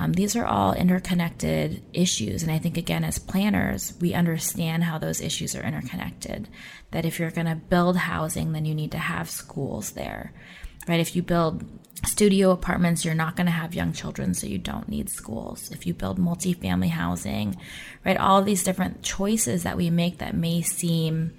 um, 0.00 0.14
these 0.14 0.34
are 0.34 0.46
all 0.46 0.72
interconnected 0.72 1.82
issues. 1.92 2.42
And 2.42 2.50
I 2.50 2.58
think, 2.58 2.78
again, 2.78 3.04
as 3.04 3.18
planners, 3.18 3.92
we 4.00 4.14
understand 4.14 4.84
how 4.84 4.96
those 4.96 5.20
issues 5.20 5.54
are 5.54 5.62
interconnected. 5.62 6.48
That 6.92 7.04
if 7.04 7.18
you're 7.18 7.30
going 7.30 7.48
to 7.48 7.56
build 7.56 7.98
housing, 7.98 8.52
then 8.52 8.64
you 8.64 8.74
need 8.74 8.92
to 8.92 8.98
have 8.98 9.28
schools 9.28 9.90
there, 9.90 10.32
right? 10.88 11.00
If 11.00 11.14
you 11.14 11.22
build 11.22 11.64
studio 12.06 12.50
apartments, 12.50 13.04
you're 13.04 13.14
not 13.14 13.36
going 13.36 13.44
to 13.44 13.52
have 13.52 13.74
young 13.74 13.92
children, 13.92 14.32
so 14.32 14.46
you 14.46 14.56
don't 14.56 14.88
need 14.88 15.10
schools. 15.10 15.70
If 15.70 15.86
you 15.86 15.92
build 15.92 16.18
multifamily 16.18 16.88
housing, 16.88 17.58
right? 18.02 18.16
All 18.16 18.40
these 18.40 18.64
different 18.64 19.02
choices 19.02 19.64
that 19.64 19.76
we 19.76 19.90
make 19.90 20.16
that 20.16 20.34
may 20.34 20.62
seem 20.62 21.34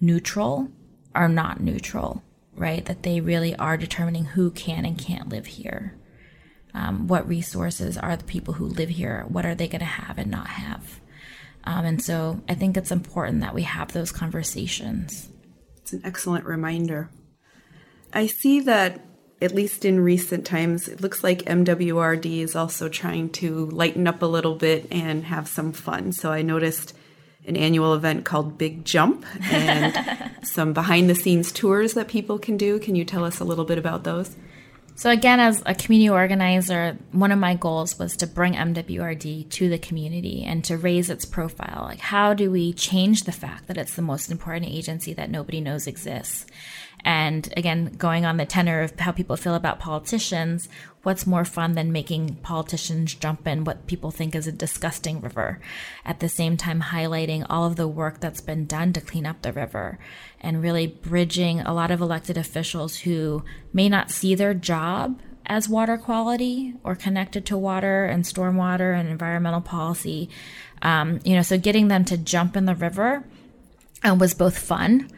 neutral 0.00 0.68
are 1.16 1.28
not 1.28 1.60
neutral, 1.60 2.22
right? 2.54 2.84
That 2.84 3.02
they 3.02 3.20
really 3.20 3.56
are 3.56 3.76
determining 3.76 4.24
who 4.24 4.52
can 4.52 4.84
and 4.84 4.96
can't 4.96 5.28
live 5.28 5.46
here 5.46 5.96
um, 6.78 7.08
what 7.08 7.28
resources 7.28 7.98
are 7.98 8.16
the 8.16 8.24
people 8.24 8.54
who 8.54 8.66
live 8.66 8.88
here? 8.88 9.24
What 9.28 9.44
are 9.44 9.54
they 9.54 9.66
going 9.66 9.80
to 9.80 9.84
have 9.84 10.16
and 10.16 10.30
not 10.30 10.46
have? 10.46 11.00
Um, 11.64 11.84
and 11.84 12.02
so 12.02 12.40
i 12.48 12.54
think 12.54 12.76
it's 12.76 12.92
important 12.92 13.40
that 13.40 13.54
we 13.54 13.62
have 13.62 13.92
those 13.92 14.12
conversations. 14.12 15.28
It's 15.78 15.92
an 15.92 16.02
excellent 16.04 16.44
reminder. 16.44 17.10
I 18.12 18.26
see 18.26 18.60
that 18.60 19.04
at 19.42 19.54
least 19.54 19.84
in 19.84 20.00
recent 20.00 20.46
times 20.46 20.88
it 20.88 21.00
looks 21.00 21.22
like 21.22 21.44
mwrd 21.44 22.26
is 22.26 22.56
also 22.56 22.88
trying 22.88 23.30
to 23.30 23.66
lighten 23.66 24.06
up 24.06 24.22
a 24.22 24.26
little 24.26 24.54
bit 24.54 24.86
and 24.90 25.24
have 25.24 25.48
some 25.48 25.72
fun. 25.72 26.12
So 26.12 26.30
i 26.30 26.42
noticed 26.42 26.94
an 27.44 27.56
annual 27.56 27.94
event 27.94 28.24
called 28.24 28.56
Big 28.56 28.84
Jump 28.84 29.24
and 29.50 30.36
some 30.42 30.72
behind 30.72 31.10
the 31.10 31.14
scenes 31.14 31.50
tours 31.50 31.94
that 31.94 32.08
people 32.08 32.38
can 32.38 32.56
do. 32.56 32.78
Can 32.78 32.94
you 32.94 33.04
tell 33.04 33.24
us 33.24 33.40
a 33.40 33.44
little 33.44 33.64
bit 33.64 33.78
about 33.78 34.04
those? 34.04 34.36
So, 34.98 35.10
again, 35.10 35.38
as 35.38 35.62
a 35.64 35.76
community 35.76 36.10
organizer, 36.10 36.98
one 37.12 37.30
of 37.30 37.38
my 37.38 37.54
goals 37.54 38.00
was 38.00 38.16
to 38.16 38.26
bring 38.26 38.54
MWRD 38.54 39.48
to 39.48 39.68
the 39.68 39.78
community 39.78 40.42
and 40.42 40.64
to 40.64 40.76
raise 40.76 41.08
its 41.08 41.24
profile. 41.24 41.84
Like, 41.84 42.00
how 42.00 42.34
do 42.34 42.50
we 42.50 42.72
change 42.72 43.22
the 43.22 43.30
fact 43.30 43.68
that 43.68 43.78
it's 43.78 43.94
the 43.94 44.02
most 44.02 44.28
important 44.28 44.66
agency 44.66 45.12
that 45.12 45.30
nobody 45.30 45.60
knows 45.60 45.86
exists? 45.86 46.46
And 47.04 47.52
again, 47.56 47.94
going 47.96 48.24
on 48.24 48.36
the 48.36 48.46
tenor 48.46 48.82
of 48.82 48.98
how 48.98 49.12
people 49.12 49.36
feel 49.36 49.54
about 49.54 49.78
politicians, 49.78 50.68
what's 51.02 51.26
more 51.26 51.44
fun 51.44 51.72
than 51.72 51.92
making 51.92 52.36
politicians 52.36 53.14
jump 53.14 53.46
in 53.46 53.64
what 53.64 53.86
people 53.86 54.10
think 54.10 54.34
is 54.34 54.46
a 54.46 54.52
disgusting 54.52 55.20
river? 55.20 55.60
At 56.04 56.20
the 56.20 56.28
same 56.28 56.56
time, 56.56 56.82
highlighting 56.82 57.46
all 57.48 57.64
of 57.64 57.76
the 57.76 57.88
work 57.88 58.20
that's 58.20 58.40
been 58.40 58.66
done 58.66 58.92
to 58.92 59.00
clean 59.00 59.26
up 59.26 59.42
the 59.42 59.52
river 59.52 59.98
and 60.40 60.62
really 60.62 60.86
bridging 60.86 61.60
a 61.60 61.72
lot 61.72 61.90
of 61.90 62.00
elected 62.00 62.36
officials 62.36 62.98
who 62.98 63.44
may 63.72 63.88
not 63.88 64.10
see 64.10 64.34
their 64.34 64.54
job 64.54 65.20
as 65.46 65.68
water 65.68 65.96
quality 65.96 66.74
or 66.84 66.94
connected 66.94 67.46
to 67.46 67.56
water 67.56 68.04
and 68.04 68.24
stormwater 68.24 68.98
and 68.98 69.08
environmental 69.08 69.62
policy. 69.62 70.28
Um, 70.82 71.20
you 71.24 71.34
know, 71.34 71.42
so 71.42 71.58
getting 71.58 71.88
them 71.88 72.04
to 72.06 72.18
jump 72.18 72.56
in 72.56 72.66
the 72.66 72.74
river 72.74 73.24
uh, 74.06 74.14
was 74.14 74.34
both 74.34 74.58
fun 74.58 75.10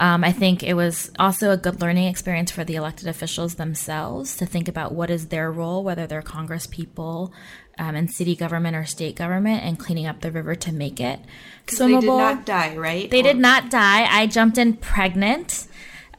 Um, 0.00 0.24
I 0.24 0.32
think 0.32 0.62
it 0.62 0.74
was 0.74 1.10
also 1.18 1.50
a 1.50 1.56
good 1.56 1.80
learning 1.80 2.08
experience 2.08 2.50
for 2.50 2.64
the 2.64 2.74
elected 2.74 3.08
officials 3.08 3.54
themselves 3.54 4.36
to 4.38 4.46
think 4.46 4.68
about 4.68 4.92
what 4.92 5.10
is 5.10 5.28
their 5.28 5.50
role, 5.52 5.84
whether 5.84 6.06
they're 6.06 6.22
Congress 6.22 6.66
people 6.66 7.32
um, 7.78 7.94
in 7.94 8.08
city 8.08 8.34
government 8.34 8.76
or 8.76 8.84
state 8.84 9.16
government, 9.16 9.62
and 9.64 9.78
cleaning 9.78 10.06
up 10.06 10.20
the 10.20 10.30
river 10.30 10.54
to 10.54 10.72
make 10.72 11.00
it 11.00 11.20
swimmable. 11.66 12.00
They 12.00 12.00
did 12.00 12.06
not 12.06 12.46
die, 12.46 12.76
right? 12.76 13.10
They 13.10 13.20
or- 13.20 13.24
did 13.24 13.38
not 13.38 13.70
die. 13.70 14.06
I 14.10 14.26
jumped 14.26 14.58
in 14.58 14.76
pregnant 14.76 15.66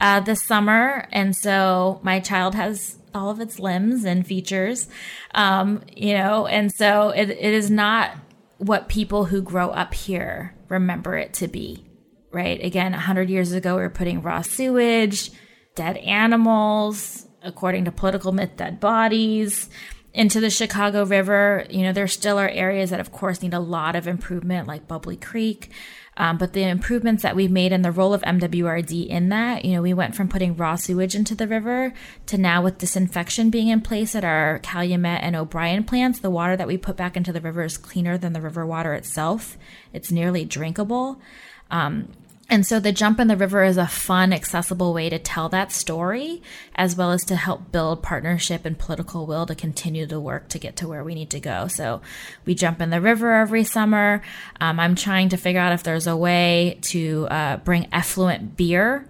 uh, 0.00 0.20
this 0.20 0.42
summer, 0.42 1.06
and 1.12 1.36
so 1.36 2.00
my 2.02 2.20
child 2.20 2.54
has 2.54 2.96
all 3.14 3.30
of 3.30 3.40
its 3.40 3.60
limbs 3.60 4.04
and 4.04 4.26
features, 4.26 4.88
um, 5.34 5.82
you 5.94 6.14
know, 6.14 6.46
and 6.46 6.72
so 6.72 7.10
it, 7.10 7.30
it 7.30 7.54
is 7.54 7.70
not 7.70 8.16
what 8.58 8.88
people 8.88 9.26
who 9.26 9.40
grow 9.40 9.70
up 9.70 9.94
here 9.94 10.54
remember 10.68 11.16
it 11.16 11.32
to 11.34 11.46
be 11.46 11.83
right? 12.34 12.62
Again, 12.62 12.92
100 12.92 13.30
years 13.30 13.52
ago, 13.52 13.76
we 13.76 13.82
were 13.82 13.90
putting 13.90 14.22
raw 14.22 14.42
sewage, 14.42 15.30
dead 15.74 15.96
animals, 15.98 17.26
according 17.42 17.84
to 17.84 17.92
political 17.92 18.32
myth, 18.32 18.56
dead 18.56 18.80
bodies 18.80 19.68
into 20.12 20.40
the 20.40 20.50
Chicago 20.50 21.04
River. 21.04 21.66
You 21.70 21.82
know, 21.82 21.92
there 21.92 22.08
still 22.08 22.38
are 22.38 22.48
areas 22.48 22.90
that, 22.90 23.00
of 23.00 23.12
course, 23.12 23.42
need 23.42 23.54
a 23.54 23.60
lot 23.60 23.96
of 23.96 24.06
improvement, 24.06 24.68
like 24.68 24.88
Bubbly 24.88 25.16
Creek. 25.16 25.70
Um, 26.16 26.38
but 26.38 26.52
the 26.52 26.62
improvements 26.62 27.24
that 27.24 27.34
we've 27.34 27.50
made 27.50 27.72
and 27.72 27.84
the 27.84 27.90
role 27.90 28.14
of 28.14 28.22
MWRD 28.22 29.08
in 29.08 29.30
that, 29.30 29.64
you 29.64 29.72
know, 29.72 29.82
we 29.82 29.92
went 29.92 30.14
from 30.14 30.28
putting 30.28 30.56
raw 30.56 30.76
sewage 30.76 31.16
into 31.16 31.34
the 31.34 31.48
river 31.48 31.92
to 32.26 32.38
now 32.38 32.62
with 32.62 32.78
disinfection 32.78 33.50
being 33.50 33.66
in 33.66 33.80
place 33.80 34.14
at 34.14 34.24
our 34.24 34.60
Calumet 34.60 35.22
and 35.22 35.34
O'Brien 35.34 35.82
plants, 35.82 36.20
the 36.20 36.30
water 36.30 36.56
that 36.56 36.68
we 36.68 36.78
put 36.78 36.96
back 36.96 37.16
into 37.16 37.32
the 37.32 37.40
river 37.40 37.64
is 37.64 37.76
cleaner 37.76 38.16
than 38.16 38.32
the 38.32 38.40
river 38.40 38.64
water 38.64 38.94
itself. 38.94 39.58
It's 39.92 40.12
nearly 40.12 40.44
drinkable. 40.44 41.20
Um, 41.70 42.08
and 42.50 42.66
so 42.66 42.78
the 42.78 42.92
jump 42.92 43.18
in 43.20 43.28
the 43.28 43.36
river 43.36 43.64
is 43.64 43.78
a 43.78 43.86
fun, 43.86 44.32
accessible 44.32 44.92
way 44.92 45.08
to 45.08 45.18
tell 45.18 45.48
that 45.48 45.72
story, 45.72 46.42
as 46.74 46.94
well 46.94 47.10
as 47.10 47.24
to 47.24 47.36
help 47.36 47.72
build 47.72 48.02
partnership 48.02 48.66
and 48.66 48.78
political 48.78 49.26
will 49.26 49.46
to 49.46 49.54
continue 49.54 50.04
the 50.04 50.20
work 50.20 50.48
to 50.50 50.58
get 50.58 50.76
to 50.76 50.88
where 50.88 51.02
we 51.02 51.14
need 51.14 51.30
to 51.30 51.40
go. 51.40 51.68
So 51.68 52.02
we 52.44 52.54
jump 52.54 52.82
in 52.82 52.90
the 52.90 53.00
river 53.00 53.32
every 53.32 53.64
summer. 53.64 54.22
Um, 54.60 54.78
I'm 54.78 54.94
trying 54.94 55.30
to 55.30 55.38
figure 55.38 55.60
out 55.60 55.72
if 55.72 55.84
there's 55.84 56.06
a 56.06 56.16
way 56.16 56.78
to 56.82 57.26
uh, 57.30 57.56
bring 57.58 57.88
effluent 57.92 58.56
beer 58.56 59.08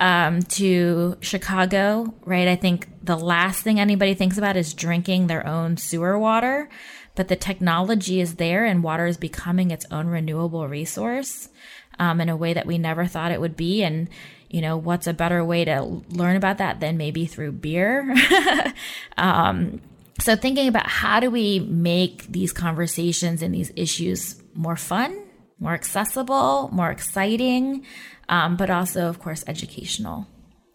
um, 0.00 0.42
to 0.42 1.16
Chicago, 1.20 2.12
right? 2.24 2.48
I 2.48 2.56
think 2.56 2.88
the 3.02 3.16
last 3.16 3.62
thing 3.62 3.78
anybody 3.78 4.14
thinks 4.14 4.38
about 4.38 4.56
is 4.56 4.74
drinking 4.74 5.28
their 5.28 5.46
own 5.46 5.76
sewer 5.76 6.18
water, 6.18 6.68
but 7.14 7.28
the 7.28 7.36
technology 7.36 8.20
is 8.20 8.36
there 8.36 8.64
and 8.64 8.82
water 8.82 9.06
is 9.06 9.16
becoming 9.16 9.70
its 9.70 9.86
own 9.92 10.08
renewable 10.08 10.66
resource 10.66 11.48
um, 12.02 12.20
in 12.20 12.28
a 12.28 12.36
way 12.36 12.52
that 12.52 12.66
we 12.66 12.78
never 12.78 13.06
thought 13.06 13.30
it 13.30 13.40
would 13.40 13.56
be. 13.56 13.84
And, 13.84 14.08
you 14.50 14.60
know, 14.60 14.76
what's 14.76 15.06
a 15.06 15.12
better 15.12 15.44
way 15.44 15.64
to 15.64 16.02
learn 16.10 16.34
about 16.34 16.58
that 16.58 16.80
than 16.80 16.96
maybe 16.96 17.26
through 17.26 17.52
beer? 17.52 18.12
um, 19.16 19.80
so, 20.18 20.34
thinking 20.34 20.66
about 20.66 20.88
how 20.88 21.20
do 21.20 21.30
we 21.30 21.60
make 21.60 22.26
these 22.26 22.52
conversations 22.52 23.40
and 23.40 23.54
these 23.54 23.70
issues 23.76 24.42
more 24.52 24.76
fun, 24.76 25.16
more 25.60 25.74
accessible, 25.74 26.68
more 26.72 26.90
exciting, 26.90 27.86
um, 28.28 28.56
but 28.56 28.68
also, 28.68 29.08
of 29.08 29.20
course, 29.20 29.44
educational. 29.46 30.26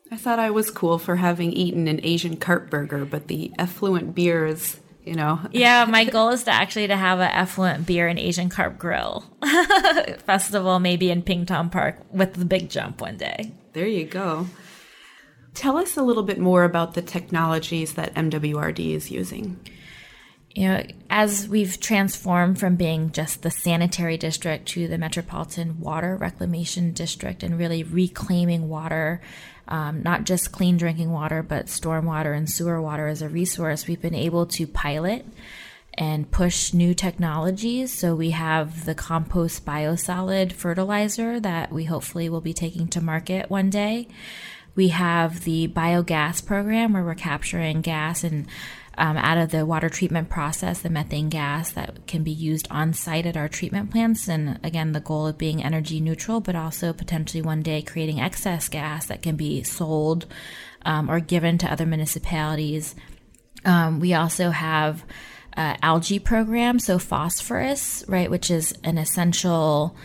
I 0.10 0.16
thought 0.16 0.40
I 0.40 0.50
was 0.50 0.72
cool 0.72 0.98
for 0.98 1.18
having 1.18 1.52
eaten 1.52 1.90
an 1.90 2.00
Asian 2.04 2.38
carp 2.38 2.70
burger, 2.70 3.04
but 3.04 3.28
the 3.28 3.52
effluent 3.60 4.16
beers 4.16 4.80
you 5.08 5.16
know. 5.16 5.40
yeah, 5.52 5.86
my 5.86 6.06
goal 6.10 6.30
is 6.30 6.44
to 6.44 6.52
actually 6.52 6.88
to 6.88 6.98
have 6.98 7.20
an 7.20 7.32
effluent 7.32 7.86
beer 7.86 8.08
and 8.08 8.20
Asian 8.20 8.50
carp 8.50 8.78
grill 8.78 9.26
festival, 10.26 10.80
maybe 10.80 11.10
in 11.10 11.22
Ping 11.22 11.46
Tom 11.46 11.70
Park 11.70 12.00
with 12.12 12.34
the 12.34 12.46
big 12.46 12.70
jump 12.70 13.02
one 13.02 13.18
day. 13.18 13.54
There 13.74 13.88
you 13.88 14.06
go. 14.06 14.48
Tell 15.54 15.78
us 15.78 15.98
a 15.98 16.04
little 16.04 16.24
bit 16.24 16.40
more 16.40 16.64
about 16.64 16.94
the 16.94 17.02
technologies 17.02 17.94
that 17.94 18.14
MWRD 18.14 18.94
is 18.94 19.10
using. 19.10 19.60
You 20.54 20.68
know, 20.68 20.84
as 21.10 21.48
we've 21.48 21.80
transformed 21.80 22.60
from 22.60 22.76
being 22.76 23.12
just 23.12 23.44
the 23.44 23.52
sanitary 23.52 24.18
district 24.18 24.68
to 24.70 24.88
the 24.88 24.98
Metropolitan 24.98 25.80
Water 25.80 26.16
Reclamation 26.16 26.94
District 26.94 27.44
and 27.44 27.58
really 27.58 27.84
reclaiming 27.84 28.68
water 28.68 29.22
um, 29.68 30.04
not 30.04 30.24
just 30.24 30.52
clean 30.52 30.78
drinking 30.78 31.12
water, 31.12 31.44
but 31.44 31.68
stormwater 31.68 32.36
and 32.36 32.50
sewer 32.50 32.82
water 32.82 33.08
as 33.08 33.22
a 33.22 33.30
resource, 33.30 33.88
we've 33.88 34.02
been 34.02 34.16
able 34.16 34.46
to 34.48 34.68
pilot 34.68 35.26
and 35.98 36.30
push 36.30 36.74
new 36.74 36.94
technologies. 36.94 37.92
So 37.92 38.16
we 38.16 38.30
have 38.32 38.86
the 38.86 38.96
compost 38.96 39.66
biosolid 39.66 40.52
fertilizer 40.54 41.40
that 41.40 41.72
we 41.72 41.86
hopefully 41.86 42.30
will 42.30 42.42
be 42.42 42.54
taking 42.54 42.88
to 42.90 43.02
market 43.02 43.50
one 43.50 43.70
day. 43.70 44.08
We 44.76 44.90
have 44.90 45.44
the 45.44 45.68
biogas 45.68 46.46
program 46.46 46.94
where 46.94 47.04
we're 47.04 47.16
capturing 47.16 47.82
gas 47.82 48.24
and 48.24 48.46
um, 48.98 49.18
out 49.18 49.38
of 49.38 49.52
the 49.52 49.66
water 49.66 49.90
treatment 49.90 50.30
process, 50.30 50.82
the 50.82 50.90
methane 50.90 51.30
gas 51.30 51.72
that 51.72 52.08
can 52.08 52.24
be 52.24 52.32
used 52.32 52.68
on 52.72 52.94
site 52.94 53.28
at 53.28 53.38
our 53.38 53.48
treatment 53.48 53.92
plants. 53.92 54.28
And 54.28 54.60
again, 54.64 54.92
the 54.92 55.00
goal 55.00 55.28
of 55.28 55.38
being 55.38 55.64
energy 55.64 56.00
neutral, 56.00 56.42
but 56.42 56.56
also 56.56 56.94
potentially 56.94 57.42
one 57.42 57.62
day 57.62 57.82
creating 57.82 58.20
excess 58.20 58.68
gas 58.68 59.06
that 59.06 59.22
can 59.22 59.36
be 59.36 59.62
sold 59.62 60.26
um, 60.84 61.12
or 61.12 61.20
given 61.20 61.60
to 61.60 61.72
other 61.72 61.86
municipalities. 61.86 62.96
Um, 63.66 64.00
we 64.00 64.14
also 64.16 64.50
have 64.50 65.04
uh, 65.56 65.76
algae 65.82 66.20
program, 66.20 66.80
so 66.80 66.98
phosphorus, 66.98 68.04
right, 68.08 68.32
which 68.32 68.50
is 68.50 68.74
an 68.84 68.98
essential. 68.98 69.96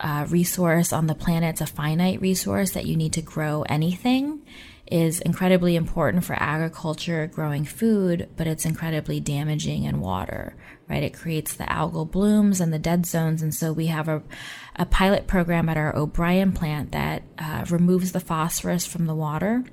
Uh, 0.00 0.24
resource 0.28 0.92
on 0.92 1.08
the 1.08 1.14
planet. 1.16 1.54
It's 1.54 1.60
a 1.60 1.66
finite 1.66 2.20
resource 2.20 2.70
that 2.70 2.86
you 2.86 2.94
need 2.94 3.14
to 3.14 3.20
grow 3.20 3.62
anything 3.62 4.42
is 4.90 5.20
incredibly 5.20 5.76
important 5.76 6.24
for 6.24 6.34
agriculture, 6.34 7.26
growing 7.26 7.64
food, 7.64 8.28
but 8.36 8.46
it's 8.46 8.64
incredibly 8.64 9.20
damaging 9.20 9.84
in 9.84 10.00
water, 10.00 10.54
right? 10.88 11.02
It 11.02 11.14
creates 11.14 11.54
the 11.54 11.64
algal 11.64 12.10
blooms 12.10 12.60
and 12.60 12.72
the 12.72 12.78
dead 12.78 13.06
zones. 13.06 13.42
And 13.42 13.54
so 13.54 13.72
we 13.72 13.86
have 13.86 14.08
a, 14.08 14.22
a 14.76 14.86
pilot 14.86 15.26
program 15.26 15.68
at 15.68 15.76
our 15.76 15.94
O'Brien 15.94 16.52
plant 16.52 16.92
that 16.92 17.22
uh, 17.38 17.64
removes 17.68 18.12
the 18.12 18.20
phosphorus 18.20 18.86
from 18.86 19.06
the 19.06 19.14
water. 19.14 19.64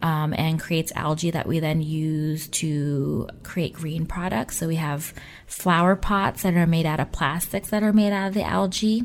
Um, 0.00 0.34
and 0.36 0.58
creates 0.58 0.90
algae 0.96 1.30
that 1.30 1.46
we 1.46 1.60
then 1.60 1.80
use 1.80 2.48
to 2.48 3.28
create 3.44 3.72
green 3.72 4.04
products. 4.04 4.56
So 4.56 4.66
we 4.66 4.74
have 4.74 5.14
flower 5.46 5.94
pots 5.94 6.42
that 6.42 6.54
are 6.54 6.66
made 6.66 6.86
out 6.86 6.98
of 6.98 7.12
plastics 7.12 7.70
that 7.70 7.84
are 7.84 7.92
made 7.92 8.12
out 8.12 8.26
of 8.26 8.34
the 8.34 8.42
algae. 8.42 9.04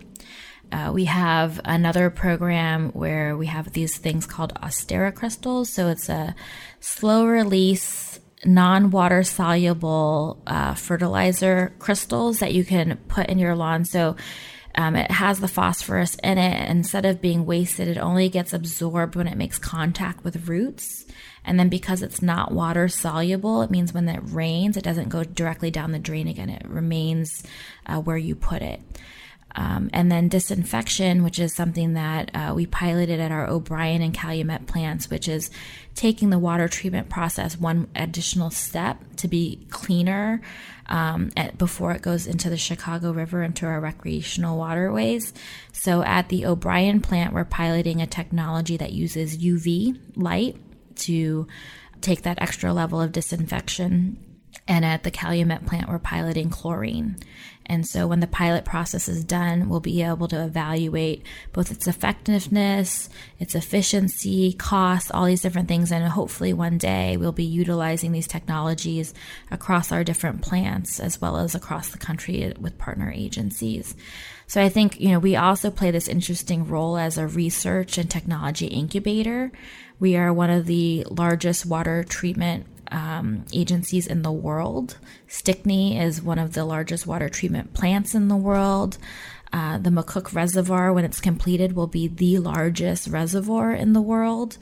Uh, 0.72 0.92
we 0.94 1.06
have 1.06 1.60
another 1.66 2.10
program 2.10 2.90
where 2.92 3.38
we 3.38 3.48
have 3.48 3.72
these 3.72 3.98
things 3.98 4.26
called 4.26 4.54
Ostara 4.56 5.14
crystals. 5.14 5.72
So 5.72 5.88
it's 5.88 6.10
a 6.10 6.36
slow 6.80 7.26
release, 7.26 8.20
non 8.46 8.92
water 8.92 9.24
soluble 9.24 10.42
uh, 10.46 10.74
fertilizer 10.74 11.74
crystals 11.80 12.40
that 12.40 12.54
you 12.54 12.66
can 12.66 12.98
put 13.08 13.28
in 13.28 13.40
your 13.40 13.56
lawn. 13.56 13.86
So 13.86 14.16
um, 14.76 14.96
it 14.96 15.10
has 15.10 15.40
the 15.40 15.48
phosphorus 15.48 16.16
in 16.24 16.38
it. 16.38 16.70
Instead 16.70 17.06
of 17.06 17.22
being 17.22 17.46
wasted, 17.46 17.88
it 17.88 17.98
only 17.98 18.30
gets 18.30 18.54
absorbed 18.54 19.16
when 19.16 19.28
it 19.28 19.38
makes 19.38 19.58
contact 19.58 20.24
with 20.24 20.48
roots. 20.48 21.06
And 21.44 21.60
then 21.60 21.70
because 21.70 22.04
it's 22.04 22.22
not 22.22 22.52
water 22.52 22.88
soluble, 22.88 23.62
it 23.64 23.72
means 23.72 23.94
when 23.94 24.08
it 24.08 24.20
rains, 24.22 24.78
it 24.78 24.84
doesn't 24.84 25.10
go 25.10 25.24
directly 25.24 25.72
down 25.72 25.94
the 25.94 26.00
drain 26.00 26.28
again. 26.28 26.50
It 26.50 26.68
remains 26.68 27.42
uh, 27.86 28.00
where 28.02 28.18
you 28.18 28.36
put 28.36 28.62
it. 28.62 28.82
Um, 29.56 29.90
and 29.92 30.12
then 30.12 30.28
disinfection, 30.28 31.24
which 31.24 31.40
is 31.40 31.52
something 31.52 31.94
that 31.94 32.30
uh, 32.36 32.54
we 32.56 32.68
piloted 32.68 33.20
at 33.20 33.32
our 33.32 33.50
O'Brien 33.50 34.04
and 34.04 34.14
Calumet 34.14 34.68
plants, 34.68 35.10
which 35.10 35.28
is 35.28 35.50
taking 35.96 36.30
the 36.30 36.38
water 36.38 36.68
treatment 36.68 37.10
process 37.10 37.58
one 37.58 37.88
additional 37.96 38.52
step 38.52 39.02
to 39.16 39.28
be 39.28 39.66
cleaner 39.72 40.42
um, 40.90 41.32
at, 41.36 41.58
before 41.58 41.92
it 41.94 42.04
goes 42.04 42.28
into 42.28 42.52
the 42.52 42.58
Chicago 42.58 43.12
River 43.12 43.42
into 43.42 43.66
our 43.66 43.80
recreational 43.80 44.58
waterways. 44.58 45.34
So 45.72 46.04
at 46.04 46.30
the 46.30 46.46
O'Brien 46.46 47.02
plant, 47.02 47.34
we're 47.34 47.46
piloting 47.46 48.02
a 48.02 48.08
technology 48.08 48.78
that 48.78 48.94
uses 48.94 49.38
UV 49.38 50.00
light 50.16 50.58
to 50.98 51.48
take 52.02 52.22
that 52.24 52.42
extra 52.42 52.74
level 52.74 53.02
of 53.02 53.12
disinfection 53.12 54.24
and 54.68 54.84
at 54.84 55.04
the 55.04 55.12
Calumet 55.12 55.66
plant, 55.66 55.90
we're 55.90 56.00
piloting 56.00 56.50
chlorine. 56.50 57.18
And 57.68 57.86
so 57.86 58.08
when 58.08 58.22
the 58.22 58.28
pilot 58.28 58.66
process 58.66 59.08
is 59.10 59.24
done, 59.24 59.68
we'll 59.68 59.82
be 59.82 60.02
able 60.02 60.28
to 60.30 60.44
evaluate 60.44 61.24
both 61.52 61.70
its 61.70 61.86
effectiveness, 61.86 63.10
its 63.40 63.56
efficiency, 63.56 64.54
cost, 64.54 65.12
all 65.12 65.26
these 65.26 65.42
different 65.42 65.68
things. 65.68 65.92
And 65.92 66.06
hopefully 66.08 66.54
one 66.54 66.78
day 66.78 67.18
we'll 67.18 67.34
be 67.34 67.44
utilizing 67.44 68.14
these 68.14 68.28
technologies 68.28 69.14
across 69.52 69.92
our 69.92 70.06
different 70.06 70.42
plants 70.42 71.00
as 71.00 71.20
well 71.20 71.38
as 71.38 71.56
across 71.56 71.90
the 71.90 71.98
country 71.98 72.54
with 72.60 72.78
partner 72.78 73.12
agencies. 73.12 73.96
So 74.48 74.62
I 74.62 74.70
think, 74.70 75.00
you 75.02 75.10
know, 75.10 75.20
we 75.20 75.36
also 75.36 75.70
play 75.70 75.92
this 75.92 76.08
interesting 76.08 76.68
role 76.68 76.98
as 76.98 77.18
a 77.18 77.28
research 77.28 77.98
and 77.98 78.10
technology 78.10 78.68
incubator. 78.68 79.52
We 80.00 80.16
are 80.16 80.32
one 80.32 80.50
of 80.50 80.68
the 80.68 81.06
largest 81.10 81.66
water 81.66 82.06
treatment 82.06 82.66
um, 82.92 83.46
agencies 83.54 84.08
in 84.08 84.22
the 84.22 84.32
world. 84.32 84.98
Stickney 85.28 86.00
is 86.00 86.22
one 86.22 86.40
of 86.40 86.54
the 86.54 86.66
largest 86.66 87.08
water 87.08 87.30
treatment 87.30 87.74
plants 87.74 88.16
in 88.16 88.28
the 88.28 88.36
world. 88.36 88.98
Uh, 89.54 89.78
the 89.78 89.90
McCook 89.90 90.34
Reservoir, 90.34 90.92
when 90.92 91.06
it's 91.06 91.22
completed, 91.22 91.74
will 91.74 91.88
be 91.88 92.08
the 92.08 92.40
largest 92.40 93.08
reservoir 93.08 93.72
in 93.74 93.94
the 93.94 94.02
world. 94.02 94.58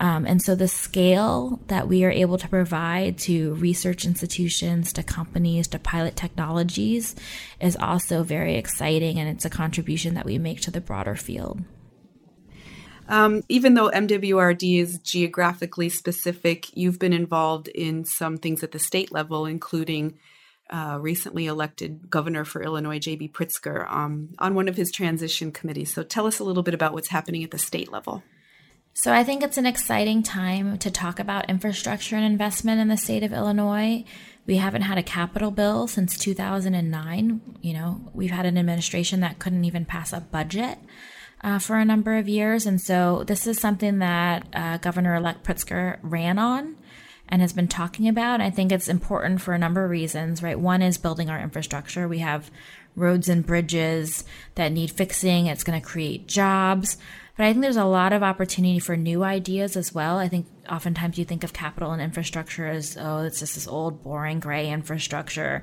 Um, 0.00 0.26
and 0.26 0.42
so 0.42 0.54
the 0.54 0.66
scale 0.66 1.60
that 1.68 1.86
we 1.86 2.04
are 2.04 2.10
able 2.10 2.36
to 2.38 2.48
provide 2.48 3.16
to 3.18 3.54
research 3.54 4.04
institutions, 4.04 4.92
to 4.94 5.04
companies, 5.04 5.68
to 5.68 5.78
pilot 5.78 6.16
technologies 6.16 7.14
is 7.60 7.76
also 7.76 8.24
very 8.24 8.56
exciting. 8.56 9.20
And 9.20 9.28
it's 9.28 9.44
a 9.44 9.50
contribution 9.50 10.14
that 10.14 10.26
we 10.26 10.36
make 10.38 10.60
to 10.62 10.72
the 10.72 10.80
broader 10.80 11.14
field. 11.14 11.62
Um, 13.08 13.42
even 13.48 13.74
though 13.74 13.90
MWRD 13.90 14.80
is 14.80 14.98
geographically 14.98 15.88
specific, 15.88 16.74
you've 16.76 16.98
been 16.98 17.12
involved 17.12 17.68
in 17.68 18.04
some 18.04 18.38
things 18.38 18.62
at 18.62 18.72
the 18.72 18.78
state 18.78 19.12
level, 19.12 19.46
including 19.46 20.18
uh, 20.70 20.98
recently 21.00 21.46
elected 21.46 22.08
governor 22.08 22.44
for 22.44 22.62
Illinois, 22.62 22.98
J.B. 22.98 23.28
Pritzker, 23.28 23.90
um, 23.90 24.30
on 24.38 24.54
one 24.54 24.68
of 24.68 24.76
his 24.76 24.90
transition 24.90 25.52
committees. 25.52 25.92
So 25.92 26.02
tell 26.02 26.26
us 26.26 26.38
a 26.38 26.44
little 26.44 26.62
bit 26.62 26.74
about 26.74 26.94
what's 26.94 27.10
happening 27.10 27.44
at 27.44 27.50
the 27.50 27.58
state 27.58 27.92
level. 27.92 28.22
So 28.94 29.12
I 29.12 29.24
think 29.24 29.42
it's 29.42 29.58
an 29.58 29.66
exciting 29.66 30.22
time 30.22 30.78
to 30.78 30.90
talk 30.90 31.18
about 31.18 31.50
infrastructure 31.50 32.16
and 32.16 32.24
investment 32.24 32.80
in 32.80 32.88
the 32.88 32.96
state 32.96 33.24
of 33.24 33.32
Illinois. 33.32 34.04
We 34.46 34.56
haven't 34.56 34.82
had 34.82 34.98
a 34.98 35.02
capital 35.02 35.50
bill 35.50 35.88
since 35.88 36.16
2009. 36.16 37.40
You 37.60 37.72
know, 37.72 38.10
we've 38.14 38.30
had 38.30 38.46
an 38.46 38.56
administration 38.56 39.20
that 39.20 39.40
couldn't 39.40 39.64
even 39.64 39.84
pass 39.84 40.12
a 40.12 40.20
budget 40.20 40.78
uh, 41.44 41.58
for 41.58 41.76
a 41.76 41.84
number 41.84 42.16
of 42.16 42.26
years. 42.28 42.66
And 42.66 42.80
so 42.80 43.22
this 43.24 43.46
is 43.46 43.60
something 43.60 43.98
that 43.98 44.48
uh, 44.54 44.78
Governor 44.78 45.14
elect 45.14 45.44
Pritzker 45.44 45.98
ran 46.02 46.38
on 46.38 46.76
and 47.28 47.42
has 47.42 47.52
been 47.52 47.68
talking 47.68 48.08
about. 48.08 48.40
I 48.40 48.50
think 48.50 48.72
it's 48.72 48.88
important 48.88 49.42
for 49.42 49.52
a 49.52 49.58
number 49.58 49.84
of 49.84 49.90
reasons, 49.90 50.42
right? 50.42 50.58
One 50.58 50.80
is 50.82 50.96
building 50.98 51.28
our 51.28 51.38
infrastructure. 51.38 52.08
We 52.08 52.18
have 52.20 52.50
roads 52.96 53.28
and 53.28 53.44
bridges 53.44 54.24
that 54.54 54.72
need 54.72 54.90
fixing, 54.90 55.46
it's 55.46 55.64
going 55.64 55.80
to 55.80 55.86
create 55.86 56.26
jobs. 56.26 56.96
But 57.36 57.46
I 57.46 57.52
think 57.52 57.62
there's 57.62 57.76
a 57.76 57.84
lot 57.84 58.12
of 58.12 58.22
opportunity 58.22 58.78
for 58.78 58.96
new 58.96 59.24
ideas 59.24 59.76
as 59.76 59.92
well. 59.92 60.18
I 60.18 60.28
think 60.28 60.46
oftentimes 60.70 61.18
you 61.18 61.24
think 61.24 61.42
of 61.42 61.52
capital 61.52 61.90
and 61.90 62.00
infrastructure 62.00 62.68
as, 62.68 62.96
oh, 62.98 63.24
it's 63.24 63.40
just 63.40 63.56
this 63.56 63.66
old, 63.66 64.02
boring, 64.04 64.38
gray 64.38 64.70
infrastructure. 64.70 65.62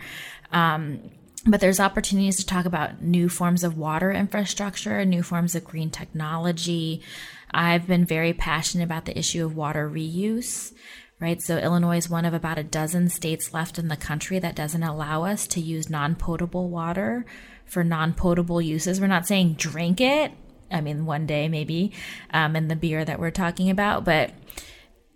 Um, 0.51 1.11
but 1.45 1.60
there's 1.60 1.80
opportunities 1.80 2.38
to 2.38 2.45
talk 2.45 2.65
about 2.65 3.01
new 3.01 3.27
forms 3.27 3.63
of 3.63 3.77
water 3.77 4.12
infrastructure, 4.12 5.04
new 5.04 5.23
forms 5.23 5.56
of 5.56 5.65
green 5.65 5.89
technology. 5.89 7.01
I've 7.49 7.88
been 7.88 8.06
very 8.06 8.34
passionate 8.34 8.84
about 8.84 9.06
the 9.06 9.17
issue 9.17 9.43
of 9.43 9.56
water 9.56 9.89
reuse, 9.89 10.71
right? 11.19 11.41
So 11.41 11.58
Illinois 11.58 11.97
is 11.97 12.10
one 12.10 12.25
of 12.25 12.34
about 12.34 12.60
a 12.60 12.63
dozen 12.63 13.10
states 13.10 13.54
left 13.54 13.80
in 13.80 13.88
the 13.88 13.97
country 13.97 14.38
that 14.39 14.56
doesn't 14.56 14.84
allow 14.84 15.23
us 15.23 15.47
to 15.47 15.60
use 15.60 15.89
non 15.89 16.15
potable 16.15 16.69
water 16.69 17.25
for 17.65 17.84
non 17.84 18.13
potable 18.13 18.62
uses. 18.62 19.01
We're 19.01 19.08
not 19.08 19.27
saying 19.27 19.54
drink 19.54 19.99
it. 19.99 20.32
I 20.69 20.80
mean, 20.80 21.06
one 21.06 21.25
day 21.25 21.47
maybe, 21.49 21.91
um, 22.32 22.56
in 22.56 22.67
the 22.67 22.75
beer 22.75 23.04
that 23.04 23.19
we're 23.19 23.32
talking 23.32 23.69
about, 23.69 24.06
but 24.06 24.32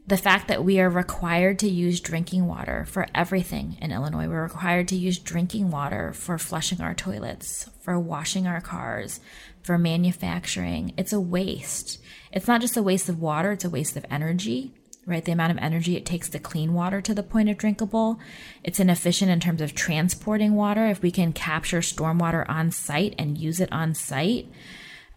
the 0.07 0.17
fact 0.17 0.47
that 0.47 0.63
we 0.63 0.79
are 0.79 0.89
required 0.89 1.57
to 1.59 1.69
use 1.69 1.99
drinking 1.99 2.45
water 2.45 2.85
for 2.87 3.07
everything 3.15 3.77
in 3.81 3.91
Illinois. 3.91 4.27
We're 4.27 4.43
required 4.43 4.87
to 4.89 4.95
use 4.95 5.17
drinking 5.17 5.71
water 5.71 6.13
for 6.13 6.37
flushing 6.37 6.79
our 6.79 6.93
toilets, 6.93 7.69
for 7.81 7.99
washing 7.99 8.45
our 8.45 8.61
cars, 8.61 9.19
for 9.63 9.79
manufacturing. 9.79 10.93
It's 10.95 11.13
a 11.13 11.19
waste. 11.19 11.99
It's 12.31 12.47
not 12.47 12.61
just 12.61 12.77
a 12.77 12.83
waste 12.83 13.09
of 13.09 13.19
water, 13.19 13.53
it's 13.53 13.65
a 13.65 13.69
waste 13.69 13.97
of 13.97 14.05
energy, 14.11 14.73
right? 15.07 15.25
The 15.25 15.31
amount 15.31 15.53
of 15.53 15.57
energy 15.57 15.95
it 15.95 16.05
takes 16.05 16.29
to 16.29 16.39
clean 16.39 16.73
water 16.73 17.01
to 17.01 17.15
the 17.15 17.23
point 17.23 17.49
of 17.49 17.57
drinkable. 17.57 18.19
It's 18.63 18.79
inefficient 18.79 19.31
in 19.31 19.39
terms 19.39 19.61
of 19.61 19.73
transporting 19.73 20.53
water. 20.53 20.85
If 20.85 21.01
we 21.01 21.09
can 21.09 21.33
capture 21.33 21.79
stormwater 21.79 22.47
on 22.47 22.69
site 22.69 23.15
and 23.17 23.39
use 23.39 23.59
it 23.59 23.71
on 23.71 23.95
site, 23.95 24.51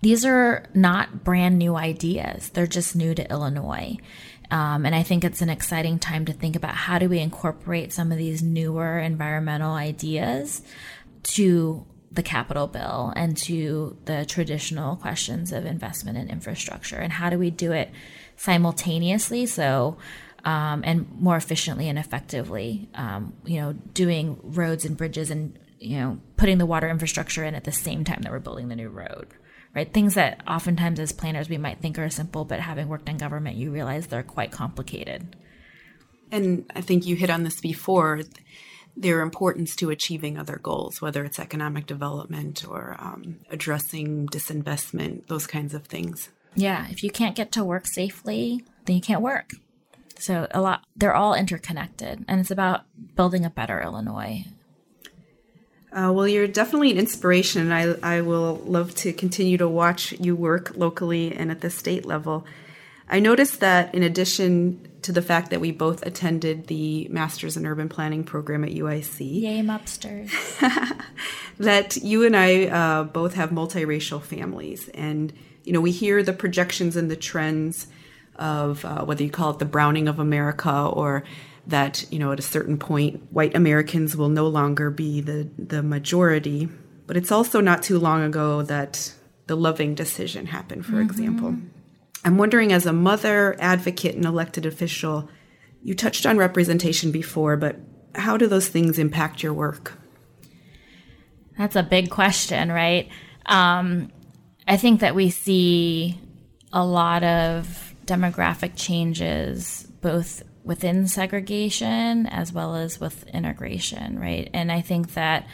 these 0.00 0.24
are 0.24 0.64
not 0.74 1.24
brand 1.24 1.58
new 1.58 1.76
ideas. 1.76 2.50
They're 2.50 2.66
just 2.66 2.94
new 2.94 3.14
to 3.14 3.30
Illinois. 3.30 3.96
Um, 4.50 4.86
and 4.86 4.94
I 4.94 5.02
think 5.02 5.24
it's 5.24 5.42
an 5.42 5.50
exciting 5.50 5.98
time 5.98 6.24
to 6.26 6.32
think 6.32 6.56
about 6.56 6.74
how 6.74 6.98
do 6.98 7.08
we 7.08 7.18
incorporate 7.18 7.92
some 7.92 8.12
of 8.12 8.18
these 8.18 8.42
newer 8.42 8.98
environmental 8.98 9.72
ideas 9.72 10.62
to 11.24 11.84
the 12.10 12.22
capital 12.22 12.66
bill 12.66 13.12
and 13.16 13.36
to 13.36 13.96
the 14.06 14.24
traditional 14.24 14.96
questions 14.96 15.52
of 15.52 15.66
investment 15.66 16.16
in 16.16 16.30
infrastructure 16.30 16.96
and 16.96 17.12
how 17.12 17.28
do 17.28 17.38
we 17.38 17.50
do 17.50 17.72
it 17.72 17.90
simultaneously 18.36 19.44
so 19.44 19.96
um, 20.44 20.82
and 20.86 21.06
more 21.20 21.36
efficiently 21.36 21.86
and 21.86 21.98
effectively 21.98 22.88
um, 22.94 23.34
you 23.44 23.60
know 23.60 23.74
doing 23.92 24.38
roads 24.42 24.86
and 24.86 24.96
bridges 24.96 25.30
and 25.30 25.58
you 25.78 25.98
know 25.98 26.18
putting 26.38 26.56
the 26.56 26.64
water 26.64 26.88
infrastructure 26.88 27.44
in 27.44 27.54
at 27.54 27.64
the 27.64 27.72
same 27.72 28.04
time 28.04 28.22
that 28.22 28.32
we're 28.32 28.38
building 28.38 28.68
the 28.68 28.76
new 28.76 28.88
road 28.88 29.28
right? 29.74 29.92
Things 29.92 30.14
that 30.14 30.42
oftentimes 30.46 31.00
as 31.00 31.12
planners 31.12 31.48
we 31.48 31.58
might 31.58 31.80
think 31.80 31.98
are 31.98 32.10
simple, 32.10 32.44
but 32.44 32.60
having 32.60 32.88
worked 32.88 33.08
in 33.08 33.18
government, 33.18 33.56
you 33.56 33.70
realize 33.70 34.06
they're 34.06 34.22
quite 34.22 34.50
complicated. 34.50 35.36
And 36.30 36.70
I 36.74 36.80
think 36.80 37.06
you 37.06 37.16
hit 37.16 37.30
on 37.30 37.44
this 37.44 37.60
before 37.60 38.20
their 38.96 39.20
importance 39.20 39.76
to 39.76 39.90
achieving 39.90 40.36
other 40.36 40.56
goals, 40.56 41.00
whether 41.00 41.24
it's 41.24 41.38
economic 41.38 41.86
development 41.86 42.64
or 42.68 42.96
um, 42.98 43.38
addressing 43.50 44.26
disinvestment, 44.26 45.28
those 45.28 45.46
kinds 45.46 45.72
of 45.72 45.86
things. 45.86 46.30
Yeah, 46.54 46.86
if 46.90 47.04
you 47.04 47.10
can't 47.10 47.36
get 47.36 47.52
to 47.52 47.64
work 47.64 47.86
safely, 47.86 48.64
then 48.86 48.96
you 48.96 49.02
can't 49.02 49.22
work. 49.22 49.52
So 50.18 50.48
a 50.50 50.60
lot, 50.60 50.82
they're 50.96 51.14
all 51.14 51.34
interconnected, 51.34 52.24
and 52.26 52.40
it's 52.40 52.50
about 52.50 52.82
building 53.14 53.44
a 53.44 53.50
better 53.50 53.80
Illinois. 53.80 54.44
Uh, 55.98 56.12
well, 56.12 56.28
you're 56.28 56.46
definitely 56.46 56.92
an 56.92 56.98
inspiration. 56.98 57.72
I, 57.72 57.94
I 58.02 58.20
will 58.20 58.56
love 58.64 58.94
to 58.96 59.12
continue 59.12 59.56
to 59.58 59.68
watch 59.68 60.12
you 60.12 60.36
work 60.36 60.76
locally 60.76 61.34
and 61.34 61.50
at 61.50 61.60
the 61.60 61.70
state 61.70 62.06
level. 62.06 62.46
I 63.08 63.18
noticed 63.18 63.58
that 63.60 63.92
in 63.96 64.04
addition 64.04 64.86
to 65.02 65.10
the 65.10 65.22
fact 65.22 65.50
that 65.50 65.60
we 65.60 65.72
both 65.72 66.06
attended 66.06 66.68
the 66.68 67.08
Masters 67.08 67.56
in 67.56 67.66
Urban 67.66 67.88
Planning 67.88 68.22
program 68.22 68.62
at 68.62 68.70
UIC. 68.70 69.42
Yay, 69.42 69.60
Mupsters. 69.60 70.30
that 71.58 71.96
you 71.96 72.24
and 72.24 72.36
I 72.36 72.66
uh, 72.66 73.04
both 73.04 73.34
have 73.34 73.50
multiracial 73.50 74.22
families. 74.22 74.88
And, 74.90 75.32
you 75.64 75.72
know, 75.72 75.80
we 75.80 75.90
hear 75.90 76.22
the 76.22 76.32
projections 76.32 76.94
and 76.94 77.10
the 77.10 77.16
trends 77.16 77.88
of 78.36 78.84
uh, 78.84 79.04
whether 79.04 79.24
you 79.24 79.30
call 79.30 79.50
it 79.50 79.58
the 79.58 79.64
browning 79.64 80.06
of 80.06 80.20
America 80.20 80.86
or 80.92 81.24
that 81.68 82.04
you 82.10 82.18
know 82.18 82.32
at 82.32 82.38
a 82.38 82.42
certain 82.42 82.78
point 82.78 83.22
white 83.32 83.54
Americans 83.54 84.16
will 84.16 84.28
no 84.28 84.48
longer 84.48 84.90
be 84.90 85.20
the 85.20 85.48
the 85.58 85.82
majority. 85.82 86.68
But 87.06 87.16
it's 87.16 87.32
also 87.32 87.60
not 87.62 87.82
too 87.82 87.98
long 87.98 88.22
ago 88.22 88.62
that 88.62 89.14
the 89.46 89.56
Loving 89.56 89.94
decision 89.94 90.46
happened, 90.46 90.84
for 90.84 90.92
mm-hmm. 90.92 91.02
example. 91.02 91.56
I'm 92.24 92.36
wondering, 92.36 92.72
as 92.72 92.84
a 92.84 92.92
mother, 92.92 93.56
advocate, 93.60 94.14
and 94.14 94.26
elected 94.26 94.66
official, 94.66 95.30
you 95.82 95.94
touched 95.94 96.26
on 96.26 96.36
representation 96.36 97.10
before, 97.10 97.56
but 97.56 97.76
how 98.14 98.36
do 98.36 98.46
those 98.46 98.68
things 98.68 98.98
impact 98.98 99.42
your 99.42 99.54
work? 99.54 99.94
That's 101.56 101.76
a 101.76 101.82
big 101.82 102.10
question, 102.10 102.70
right? 102.70 103.08
Um, 103.46 104.12
I 104.66 104.76
think 104.76 105.00
that 105.00 105.14
we 105.14 105.30
see 105.30 106.20
a 106.72 106.84
lot 106.84 107.24
of 107.24 107.94
demographic 108.04 108.72
changes, 108.76 109.88
both 110.00 110.42
within 110.68 111.08
segregation 111.08 112.26
as 112.26 112.52
well 112.52 112.76
as 112.76 113.00
with 113.00 113.26
integration, 113.28 114.20
right? 114.20 114.50
And 114.52 114.70
I 114.70 114.82
think 114.82 115.14
that 115.14 115.46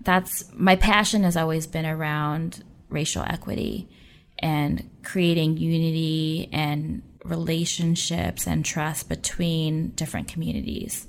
that's 0.00 0.50
my 0.54 0.74
passion 0.74 1.22
has 1.22 1.36
always 1.36 1.66
been 1.66 1.84
around 1.84 2.64
racial 2.88 3.22
equity 3.22 3.90
and 4.38 4.88
creating 5.02 5.58
unity 5.58 6.48
and 6.50 7.02
relationships 7.26 8.46
and 8.46 8.64
trust 8.64 9.06
between 9.10 9.90
different 9.90 10.28
communities. 10.28 11.08